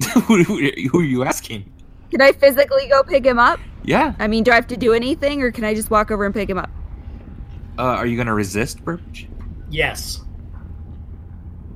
[0.26, 1.70] who, who, who are you asking?
[2.10, 3.58] Can I physically go pick him up?
[3.82, 4.14] Yeah.
[4.18, 6.34] I mean, do I have to do anything, or can I just walk over and
[6.34, 6.70] pick him up?
[7.78, 9.28] Uh, are you gonna resist, Burbage?
[9.68, 10.23] Yes.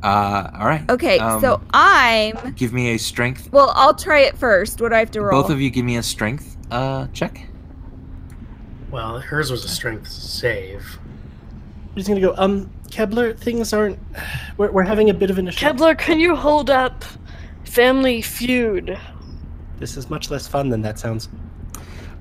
[0.02, 0.88] Uh, all right.
[0.88, 2.54] Okay, Um, so I'm.
[2.54, 3.50] Give me a strength.
[3.52, 4.80] Well, I'll try it first.
[4.80, 5.42] What do I have to roll?
[5.42, 7.46] Both of you, give me a strength uh check.
[8.90, 10.98] Well, hers was a strength save.
[11.90, 12.34] I'm just gonna go.
[12.36, 13.98] Um, Kebler, things aren't.
[14.56, 15.64] We're, we're having a bit of an issue.
[15.66, 17.04] Kebler, can you hold up
[17.64, 18.98] Family Feud?
[19.78, 21.28] This is much less fun than that sounds.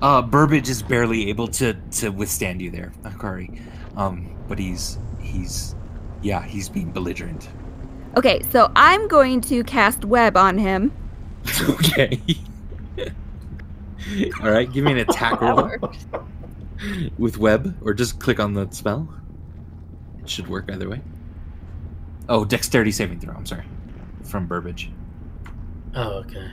[0.00, 3.60] Uh, Burbage is barely able to to withstand you there, Akari.
[3.96, 5.74] Um, but he's he's
[6.22, 7.48] yeah, he's being belligerent.
[8.18, 10.90] Okay, so I'm going to cast web on him.
[11.70, 12.20] okay.
[14.42, 15.70] All right, give me an attack roll
[17.18, 19.08] with web, or just click on the spell.
[20.20, 21.00] It should work either way.
[22.28, 23.36] Oh, dexterity saving throw.
[23.36, 23.66] I'm sorry,
[24.24, 24.90] from Burbage.
[25.94, 26.50] Oh, okay.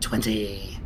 [0.00, 0.78] 20.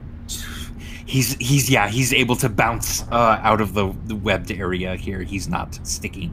[1.06, 5.22] He's he's yeah he's able to bounce uh, out of the, the webbed area here.
[5.22, 6.32] He's not sticking.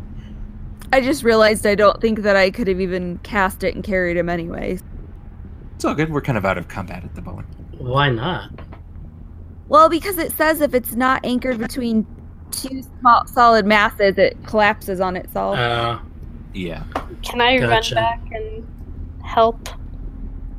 [0.93, 4.15] I just realized I don't think that I could have even cast it and carried
[4.15, 4.77] him anyway.
[5.73, 6.11] It's all good.
[6.11, 7.47] We're kind of out of combat at the moment.
[7.79, 8.51] Why not?
[9.69, 12.05] Well, because it says if it's not anchored between
[12.51, 15.57] two small solid masses, it collapses on itself.
[15.57, 15.97] Uh,
[16.53, 16.83] Yeah.
[17.23, 17.95] Can I Gotcha.
[17.95, 18.67] run back and
[19.25, 19.69] help?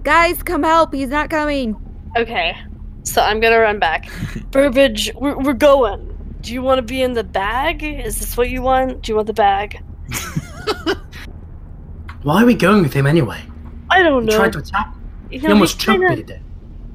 [0.03, 0.93] Guys, come help!
[0.93, 1.77] He's not coming.
[2.19, 2.57] Okay,
[3.05, 4.07] so I'm gonna run back.
[4.51, 6.11] Burbage, we're, we're going.
[6.41, 7.85] Do you want to be in the bag?
[7.85, 9.03] Is this what you want?
[9.03, 9.81] Do you want the bag?
[12.23, 13.41] why are we going with him anyway?
[13.91, 14.37] I don't He know.
[14.37, 14.95] tried to attack.
[15.31, 16.41] You He almost choked kinda- me to death.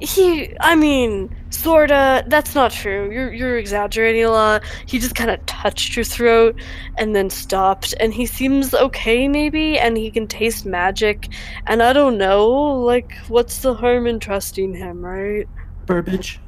[0.01, 2.24] He, I mean, sorta.
[2.28, 3.12] That's not true.
[3.12, 4.64] You're you're exaggerating a lot.
[4.86, 6.55] He just kind of touched your throat
[6.97, 11.28] and then stopped, and he seems okay, maybe, and he can taste magic.
[11.68, 15.49] And I don't know, like, what's the harm in trusting him, right?
[15.86, 16.39] Burbage,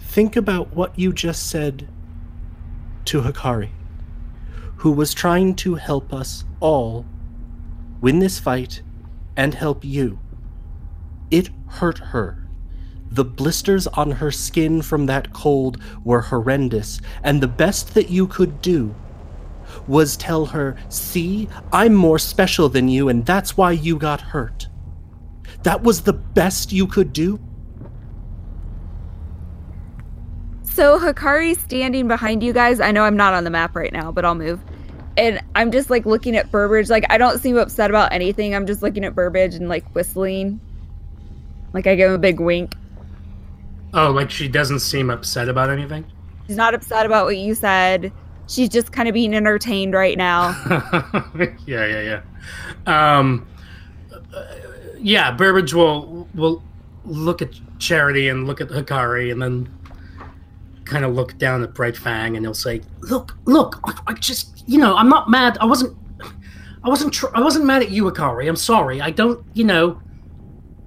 [0.00, 1.88] think about what you just said
[3.04, 3.68] to Hikari,
[4.80, 7.04] who was trying to help us all
[8.00, 8.80] win this fight
[9.36, 10.18] and help you.
[11.30, 12.48] It hurt her.
[13.10, 18.26] The blisters on her skin from that cold were horrendous, and the best that you
[18.26, 18.94] could do
[19.86, 24.68] was tell her, See, I'm more special than you, and that's why you got hurt.
[25.62, 27.38] That was the best you could do?
[30.80, 32.80] So Hikari's standing behind you guys.
[32.80, 34.58] I know I'm not on the map right now, but I'll move.
[35.18, 36.88] And I'm just like looking at Burbage.
[36.88, 38.54] Like I don't seem upset about anything.
[38.54, 40.58] I'm just looking at Burbage and like whistling.
[41.74, 42.76] Like I give him a big wink.
[43.92, 46.06] Oh, like she doesn't seem upset about anything?
[46.46, 48.10] She's not upset about what you said.
[48.48, 50.58] She's just kind of being entertained right now.
[51.66, 52.22] yeah, yeah,
[52.86, 53.18] yeah.
[53.18, 53.46] Um,
[54.34, 54.46] uh,
[54.98, 56.62] yeah, Burbage will will
[57.04, 59.68] look at Charity and look at Hikari and then
[60.90, 64.64] kind of look down at Bright Fang and he'll say, "Look, look, I, I just,
[64.68, 65.56] you know, I'm not mad.
[65.60, 65.96] I wasn't,
[66.84, 68.48] I wasn't, tr- I wasn't mad at you, Akari.
[68.48, 69.00] I'm sorry.
[69.00, 70.00] I don't, you know,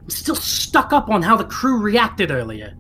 [0.02, 2.76] I'm still stuck up on how the crew reacted earlier.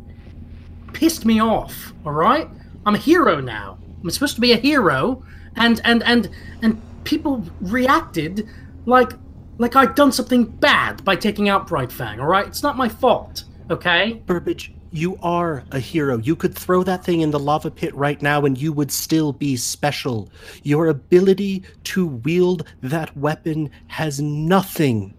[0.91, 1.93] Pissed me off.
[2.05, 2.49] All right,
[2.85, 3.77] I'm a hero now.
[4.03, 5.23] I'm supposed to be a hero,
[5.55, 6.29] and and and
[6.61, 8.47] and people reacted
[8.85, 9.13] like
[9.59, 12.19] like I'd done something bad by taking out Bright Fang.
[12.19, 13.45] All right, it's not my fault.
[13.71, 14.21] Okay.
[14.25, 16.19] Burbage, you are a hero.
[16.19, 19.33] You could throw that thing in the lava pit right now and you would still
[19.33, 20.29] be special.
[20.61, 25.15] Your ability to wield that weapon has nothing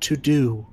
[0.00, 0.66] to do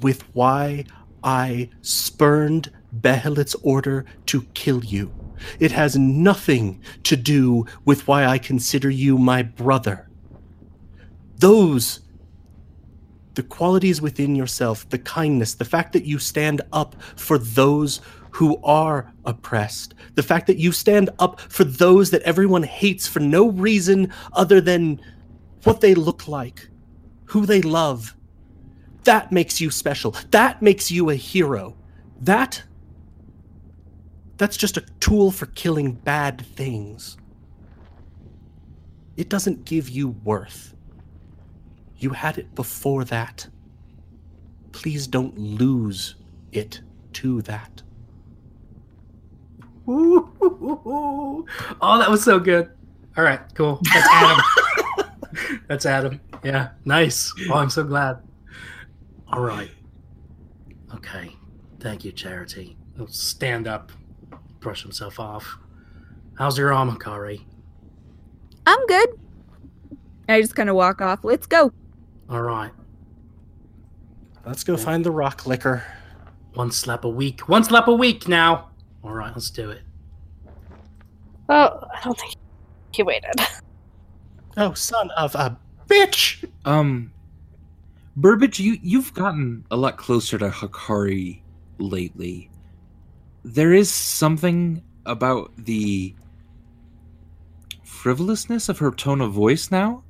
[0.00, 0.84] with why
[1.22, 5.12] I spurned Behelit's order to kill you.
[5.60, 10.08] It has nothing to do with why I consider you my brother.
[11.38, 12.00] Those
[13.34, 18.60] the qualities within yourself, the kindness, the fact that you stand up for those who
[18.64, 23.50] are oppressed, the fact that you stand up for those that everyone hates for no
[23.50, 25.00] reason other than
[25.64, 26.68] what they look like,
[27.26, 28.14] who they love.
[29.04, 30.16] That makes you special.
[30.30, 31.76] That makes you a hero.
[32.20, 32.62] That
[34.36, 37.16] That's just a tool for killing bad things.
[39.16, 40.73] It doesn't give you worth.
[42.04, 43.48] You had it before that.
[44.72, 46.16] Please don't lose
[46.52, 46.82] it
[47.14, 47.82] to that.
[49.88, 51.46] Ooh, ooh, ooh, ooh.
[51.80, 52.68] Oh, that was so good.
[53.16, 53.80] All right, cool.
[53.94, 54.44] That's Adam.
[55.66, 56.20] That's Adam.
[56.42, 57.32] Yeah, nice.
[57.48, 58.18] Oh, I'm so glad.
[59.32, 59.70] All right.
[60.96, 61.34] Okay.
[61.80, 62.76] Thank you, Charity.
[62.96, 63.92] He'll stand up,
[64.60, 65.56] brush himself off.
[66.36, 67.46] How's your arm, Kari?
[68.66, 69.08] I'm good.
[70.28, 71.24] I just kind of walk off.
[71.24, 71.72] Let's go.
[72.28, 72.70] All right.
[74.46, 75.84] Let's go find the rock licker.
[76.54, 77.48] One slap a week.
[77.48, 78.70] One slap a week now.
[79.02, 79.82] All right, let's do it.
[81.48, 82.34] Oh, I don't think
[82.92, 83.34] he waited.
[84.56, 85.58] Oh, son of a
[85.88, 86.48] bitch!
[86.64, 87.12] Um,
[88.16, 91.40] Burbage, you you've gotten a lot closer to Hakari
[91.78, 92.50] lately.
[93.44, 96.14] There is something about the
[97.82, 100.04] frivolousness of her tone of voice now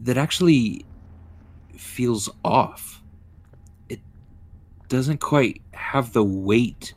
[0.00, 0.84] that actually
[1.80, 3.02] feels off.
[3.88, 4.00] It
[4.88, 6.94] doesn't quite have the weight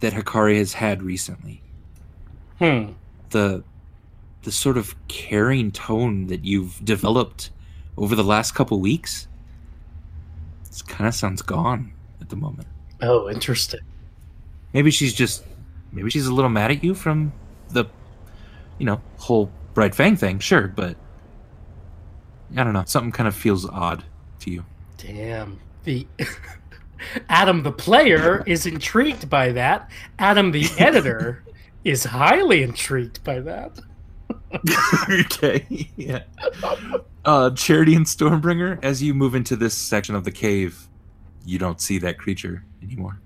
[0.00, 1.62] that Hakari has had recently.
[2.58, 2.92] Hmm.
[3.30, 3.62] The
[4.42, 7.50] the sort of caring tone that you've developed
[7.96, 9.26] over the last couple weeks
[10.70, 12.68] it kind of sounds gone at the moment.
[13.02, 13.80] Oh, interesting.
[14.72, 15.44] Maybe she's just
[15.92, 17.32] maybe she's a little mad at you from
[17.70, 17.84] the
[18.78, 20.96] you know, whole Bright Fang thing, sure, but
[22.56, 24.04] I don't know, something kind of feels odd
[24.40, 24.64] to you.
[24.96, 25.58] Damn.
[25.84, 26.06] The
[27.28, 29.90] Adam the player is intrigued by that.
[30.18, 31.44] Adam the editor
[31.84, 33.78] is highly intrigued by that.
[35.10, 36.22] okay, yeah.
[37.24, 40.88] Uh, Charity and Stormbringer, as you move into this section of the cave,
[41.44, 43.20] you don't see that creature anymore.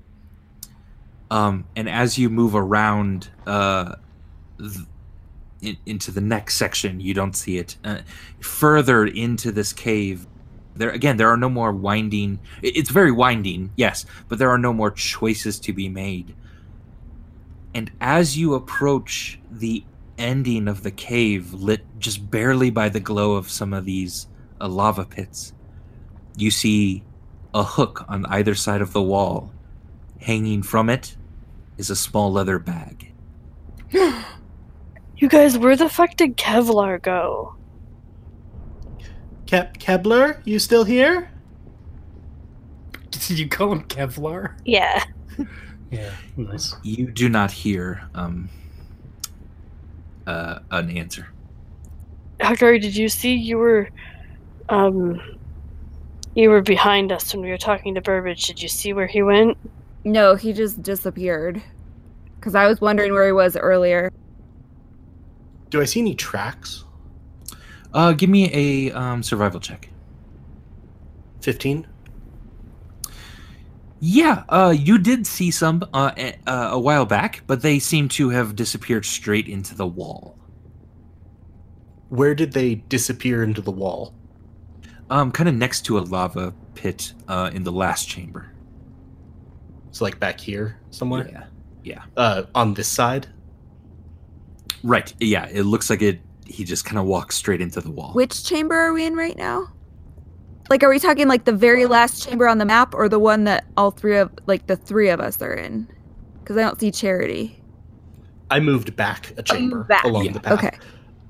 [1.31, 3.95] Um, and as you move around uh,
[4.59, 4.87] th-
[5.63, 7.77] in, into the next section, you don't see it.
[7.85, 7.99] Uh,
[8.41, 10.27] further into this cave,
[10.75, 12.41] there again, there are no more winding.
[12.61, 16.35] it- It's very winding, yes, but there are no more choices to be made.
[17.75, 19.85] And as you approach the
[20.19, 24.27] ending of the cave, lit just barely by the glow of some of these
[24.61, 25.53] uh, lava pits,
[26.37, 27.03] you see
[27.55, 29.53] a hook on either side of the wall.
[30.21, 31.17] Hanging from it
[31.79, 33.13] is a small leather bag.
[35.23, 37.55] You guys, where the fuck did Kevlar go?
[39.47, 41.31] Kep Kepler, you still here?
[43.13, 44.59] Did you call him Kevlar?
[44.65, 45.05] Yeah.
[45.93, 46.75] Yeah, nice.
[46.83, 48.49] You do not hear um,
[50.27, 51.29] uh, an answer.
[52.41, 53.91] Hakari, did you see you were
[54.71, 55.21] um
[56.35, 58.47] you were behind us when we were talking to Burbage.
[58.47, 59.59] Did you see where he went?
[60.05, 61.63] No, he just disappeared.
[62.37, 64.11] Because I was wondering where he was earlier.
[65.73, 66.85] Do I see any tracks?
[67.95, 69.89] Uh, give me a um, survival check.
[71.41, 71.87] 15?
[73.99, 78.09] Yeah, uh, you did see some uh, a, uh, a while back, but they seem
[78.09, 80.37] to have disappeared straight into the wall.
[82.11, 84.13] Where did they disappear into the wall?
[85.09, 88.53] Um, kind of next to a lava pit uh, in the last chamber.
[89.91, 91.49] So like back here somewhere?
[91.83, 92.03] Yeah.
[92.15, 93.29] Uh, on this side?
[94.83, 95.13] Right.
[95.21, 96.21] Yeah, it looks like it.
[96.47, 98.13] He just kind of walks straight into the wall.
[98.13, 99.69] Which chamber are we in right now?
[100.71, 103.45] Like, are we talking like the very last chamber on the map or the one
[103.45, 105.87] that all three of, like, the three of us are in?
[106.41, 107.61] Because I don't see Charity.
[108.51, 110.05] I moved back a chamber back.
[110.05, 110.33] along Yeah.
[110.33, 110.53] the path.
[110.65, 110.77] Okay.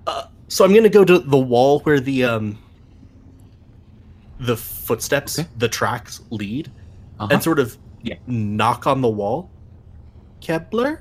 [0.06, 2.58] Uh, so I'm gonna go to the wall where the um
[4.40, 5.48] the footsteps, Okay.
[5.56, 6.70] the tracks lead,
[7.20, 7.28] Uh-huh.
[7.30, 8.16] and sort of Yeah.
[8.26, 9.50] knock on the wall.
[10.40, 11.00] Kepler?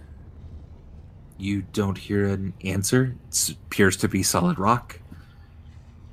[1.42, 3.16] You don't hear an answer.
[3.28, 5.00] It appears to be solid rock.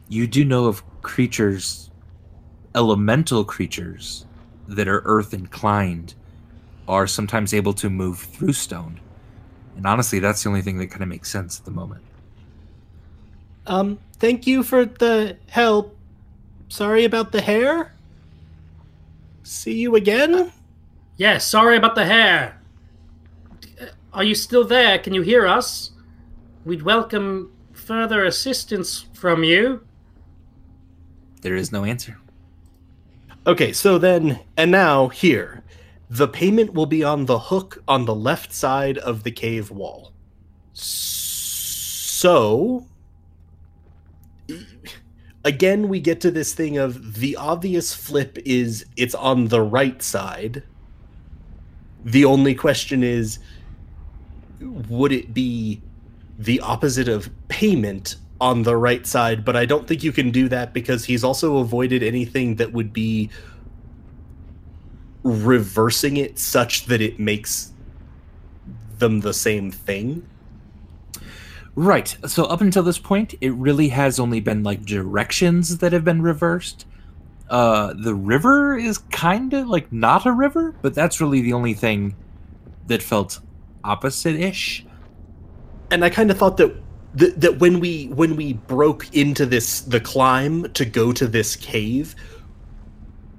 [0.08, 1.90] You do know of creatures,
[2.74, 4.24] elemental creatures,
[4.68, 6.14] that are earth inclined,
[6.88, 9.00] are sometimes able to move through stone.
[9.76, 12.02] And honestly, that's the only thing that kind of makes sense at the moment.
[13.66, 15.94] Um, thank you for the help.
[16.70, 17.92] Sorry about the hair.
[19.42, 20.52] See you again?
[21.18, 22.57] Yeah, sorry about the hair.
[24.12, 24.98] Are you still there?
[24.98, 25.90] Can you hear us?
[26.64, 29.86] We'd welcome further assistance from you.
[31.42, 32.18] There is no answer.
[33.46, 35.62] Okay, so then, and now here.
[36.10, 40.12] The payment will be on the hook on the left side of the cave wall.
[40.72, 42.86] So,
[45.44, 50.02] again, we get to this thing of the obvious flip is it's on the right
[50.02, 50.62] side.
[52.04, 53.38] The only question is
[54.60, 55.82] would it be
[56.38, 59.44] the opposite of payment on the right side?
[59.44, 62.92] But I don't think you can do that because he's also avoided anything that would
[62.92, 63.30] be
[65.22, 67.72] reversing it such that it makes
[68.98, 70.26] them the same thing.
[71.74, 72.16] Right.
[72.26, 76.22] So up until this point, it really has only been like directions that have been
[76.22, 76.86] reversed.
[77.48, 81.74] Uh, the river is kind of like not a river, but that's really the only
[81.74, 82.16] thing
[82.88, 83.40] that felt
[83.88, 84.84] opposite-ish.
[85.90, 86.74] and I kind of thought that,
[87.14, 91.56] that that when we when we broke into this the climb to go to this
[91.56, 92.14] cave,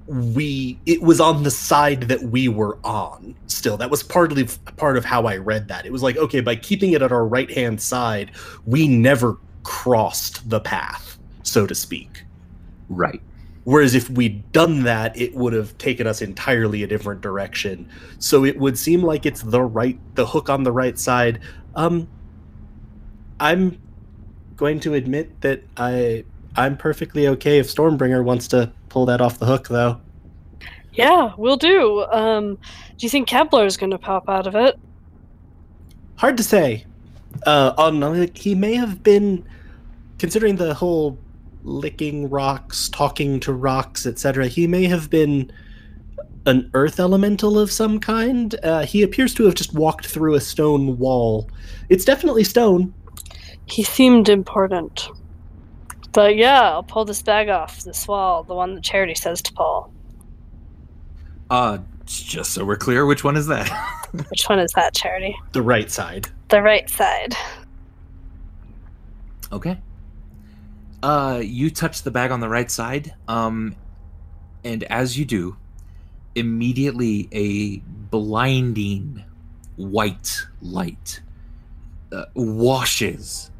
[0.06, 3.34] we it was on the side that we were on.
[3.46, 5.86] Still, that was partly part of how I read that.
[5.86, 8.32] It was like, okay, by keeping it at our right hand side,
[8.66, 12.24] we never crossed the path, so to speak.
[12.88, 13.22] Right.
[13.70, 17.88] Whereas if we'd done that, it would have taken us entirely a different direction.
[18.18, 21.38] So it would seem like it's the right, the hook on the right side.
[21.76, 22.08] Um,
[23.38, 23.80] I'm
[24.56, 26.24] going to admit that I,
[26.56, 30.00] I'm perfectly okay if Stormbringer wants to pull that off the hook, though.
[30.92, 32.04] Yeah, we'll do.
[32.10, 34.80] Um, do you think Kepler is going to pop out of it?
[36.16, 36.86] Hard to say.
[37.46, 39.46] Uh, on like, he may have been,
[40.18, 41.16] considering the whole
[41.62, 44.48] licking rocks, talking to rocks, etc.
[44.48, 45.52] He may have been
[46.46, 48.54] an earth elemental of some kind.
[48.62, 51.48] Uh, he appears to have just walked through a stone wall.
[51.88, 52.94] It's definitely stone.
[53.66, 55.08] He seemed important.
[56.12, 59.52] But yeah, I'll pull this bag off this wall, the one that Charity says to
[59.52, 59.92] pull.
[61.50, 63.68] Uh, just so we're clear, which one is that?
[64.28, 65.36] Which one is that, Charity?
[65.52, 66.28] The right side.
[66.48, 67.36] The right side.
[69.52, 69.78] okay.
[71.02, 73.14] Uh, you touch the bag on the right side.
[73.26, 73.74] Um,
[74.64, 75.56] and as you do,
[76.34, 77.78] immediately a
[78.10, 79.24] blinding
[79.76, 81.22] white light
[82.12, 83.50] uh, washes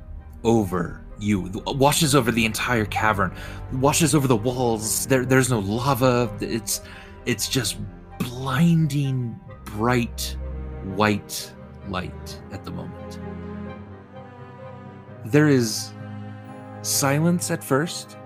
[0.45, 3.35] over you, washes over the entire cavern,
[3.73, 5.07] washes over the walls.
[5.07, 6.31] There, there's no lava.
[6.41, 6.83] It's,
[7.27, 7.79] it's just
[8.19, 10.37] blinding bright
[10.95, 11.53] white
[11.89, 13.19] light at the moment.
[15.27, 15.93] There is
[16.83, 18.17] silence at first,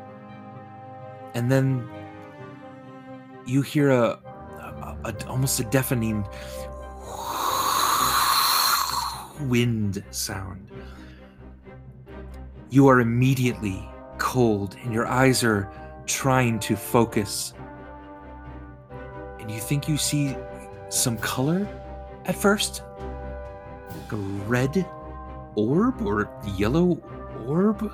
[1.34, 1.88] and then
[3.46, 6.26] you hear a, a, a- almost a deafening
[9.48, 10.68] wind sound.
[12.70, 13.88] You are immediately
[14.18, 15.70] cold, and your eyes are
[16.06, 17.54] trying to focus.
[19.40, 20.36] And you think you see
[20.88, 21.68] some color
[22.24, 22.82] at first?
[23.90, 24.86] Like a red
[25.54, 26.98] orb or yellow
[27.46, 27.92] orb?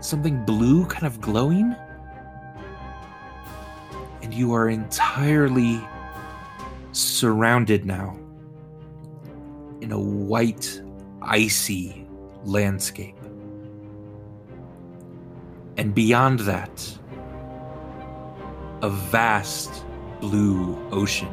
[0.00, 1.74] Something blue kind of glowing?
[4.22, 5.80] And you are entirely
[6.92, 8.18] surrounded now
[9.80, 10.80] in a white,
[11.22, 12.06] icy
[12.44, 13.16] landscape.
[15.76, 16.98] And beyond that,
[18.82, 19.84] a vast
[20.20, 21.32] blue ocean,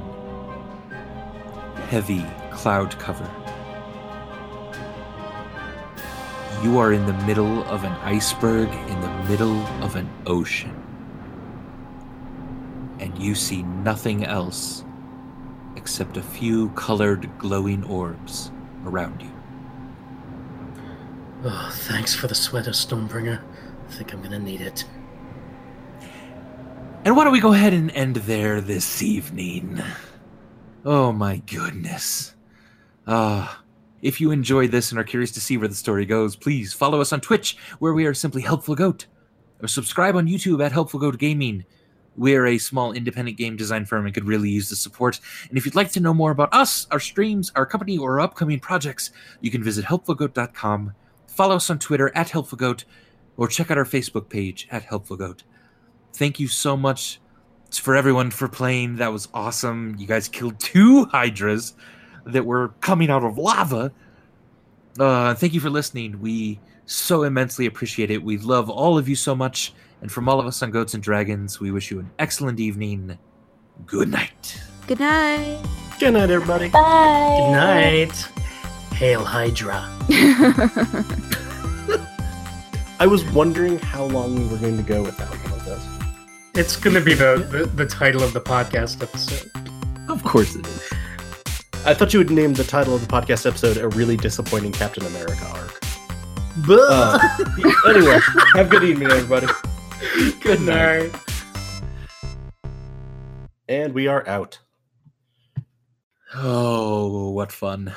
[1.89, 3.29] heavy cloud cover.
[6.65, 10.73] You are in the middle of an iceberg in the middle of an ocean.
[12.99, 14.83] And you see nothing else
[15.75, 18.51] except a few colored glowing orbs
[18.83, 19.31] around you.
[21.43, 23.43] Oh, thanks for the sweater, Stonebringer.
[23.87, 24.85] I think I'm gonna need it.
[27.03, 29.83] And why don't we go ahead and end there this evening?
[30.83, 32.33] Oh my goodness.
[33.05, 33.61] Ah.
[34.05, 37.01] If you enjoyed this and are curious to see where the story goes, please follow
[37.01, 39.07] us on Twitch, where we are simply Helpful Goat.
[39.63, 41.65] Or subscribe on YouTube at Helpful Goat Gaming.
[42.15, 45.19] We're a small independent game design firm and could really use the support.
[45.49, 48.19] And if you'd like to know more about us, our streams, our company, or our
[48.19, 49.09] upcoming projects,
[49.41, 50.93] you can visit helpfulgoat.com,
[51.25, 52.83] follow us on Twitter at helpfulgoat,
[53.37, 55.41] or check out our Facebook page at helpfulgoat.
[56.13, 57.19] Thank you so much
[57.71, 58.97] for everyone for playing.
[58.97, 59.95] That was awesome.
[59.97, 61.73] You guys killed two hydras
[62.25, 63.91] that were coming out of lava.
[64.99, 66.19] Uh, thank you for listening.
[66.21, 68.23] We so immensely appreciate it.
[68.23, 69.73] We love all of you so much.
[70.01, 73.17] And from all of us on Goats and Dragons, we wish you an excellent evening.
[73.85, 74.61] Good night.
[74.87, 75.59] Good night.
[75.99, 76.69] Good night, everybody.
[76.69, 77.37] Bye.
[77.39, 78.15] Good night.
[78.93, 79.83] Hail Hydra.
[82.99, 85.85] I was wondering how long we were going to go without one of this.
[86.55, 89.51] It's gonna be the, the, the title of the podcast episode.
[90.07, 90.93] Of course it is.
[91.85, 95.05] I thought you would name the title of the podcast episode "A Really Disappointing Captain
[95.05, 95.79] America Arc."
[96.65, 96.77] Buh.
[96.79, 97.19] Uh,
[97.87, 98.17] anyway,
[98.55, 99.45] have a good evening, everybody.
[100.41, 101.13] Good night.
[103.67, 104.59] And we are out.
[106.33, 107.93] Oh, what fun.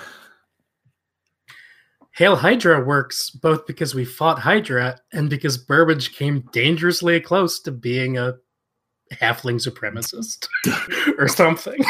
[2.15, 7.73] Hail Hydra works both because we fought Hydra and because Burbage came dangerously close to
[7.73, 8.35] being a
[9.13, 10.47] halfling supremacist
[11.19, 11.83] or something.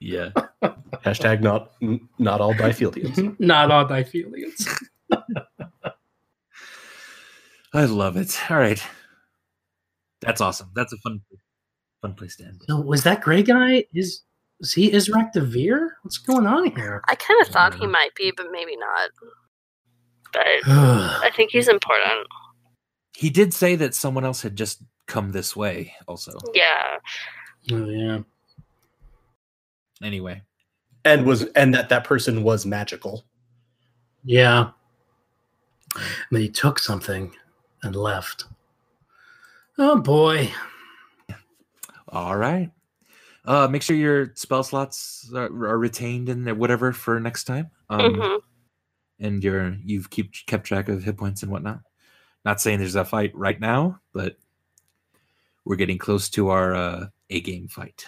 [0.00, 0.30] Yeah.
[1.04, 1.72] Hashtag not
[2.18, 3.38] not all Byfieldians.
[3.40, 4.66] Not all Byphilians.
[7.74, 8.38] I love it.
[8.50, 8.82] All right.
[10.20, 10.70] That's awesome.
[10.74, 11.20] That's a fun
[12.00, 12.62] fun place to end.
[12.66, 13.84] So was that gray guy?
[13.92, 14.22] Is
[14.60, 15.90] is he Israk Devere?
[16.02, 17.02] What's going on here?
[17.08, 19.10] I kind of thought he might be, but maybe not.
[20.32, 22.26] But I think he's important.
[23.16, 26.32] He did say that someone else had just come this way also.
[26.54, 26.98] Yeah.
[27.72, 28.18] oh yeah.
[30.04, 30.42] Anyway.
[31.04, 33.24] and was and that that person was magical.
[34.24, 34.70] Yeah.
[36.30, 37.34] But he took something
[37.82, 38.44] and left.
[39.78, 40.52] Oh boy.
[42.08, 42.70] All right.
[43.44, 47.70] Uh, make sure your spell slots are, are retained and whatever for next time.
[47.90, 48.36] Um, hmm
[49.20, 51.80] and your you've keep kept track of hit points and whatnot.
[52.44, 54.36] Not saying there's a fight right now, but
[55.64, 58.04] we're getting close to our uh, a game fight.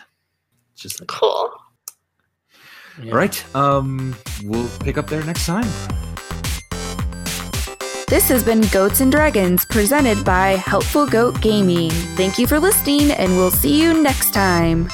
[0.74, 1.52] Just like Cool.
[3.02, 3.12] Yeah.
[3.12, 3.54] all right.
[3.54, 5.68] Um, we'll pick up there next time.
[8.08, 11.90] This has been Goats and Dragons presented by Helpful Goat Gaming.
[11.90, 14.88] Thank you for listening, and we'll see you next time.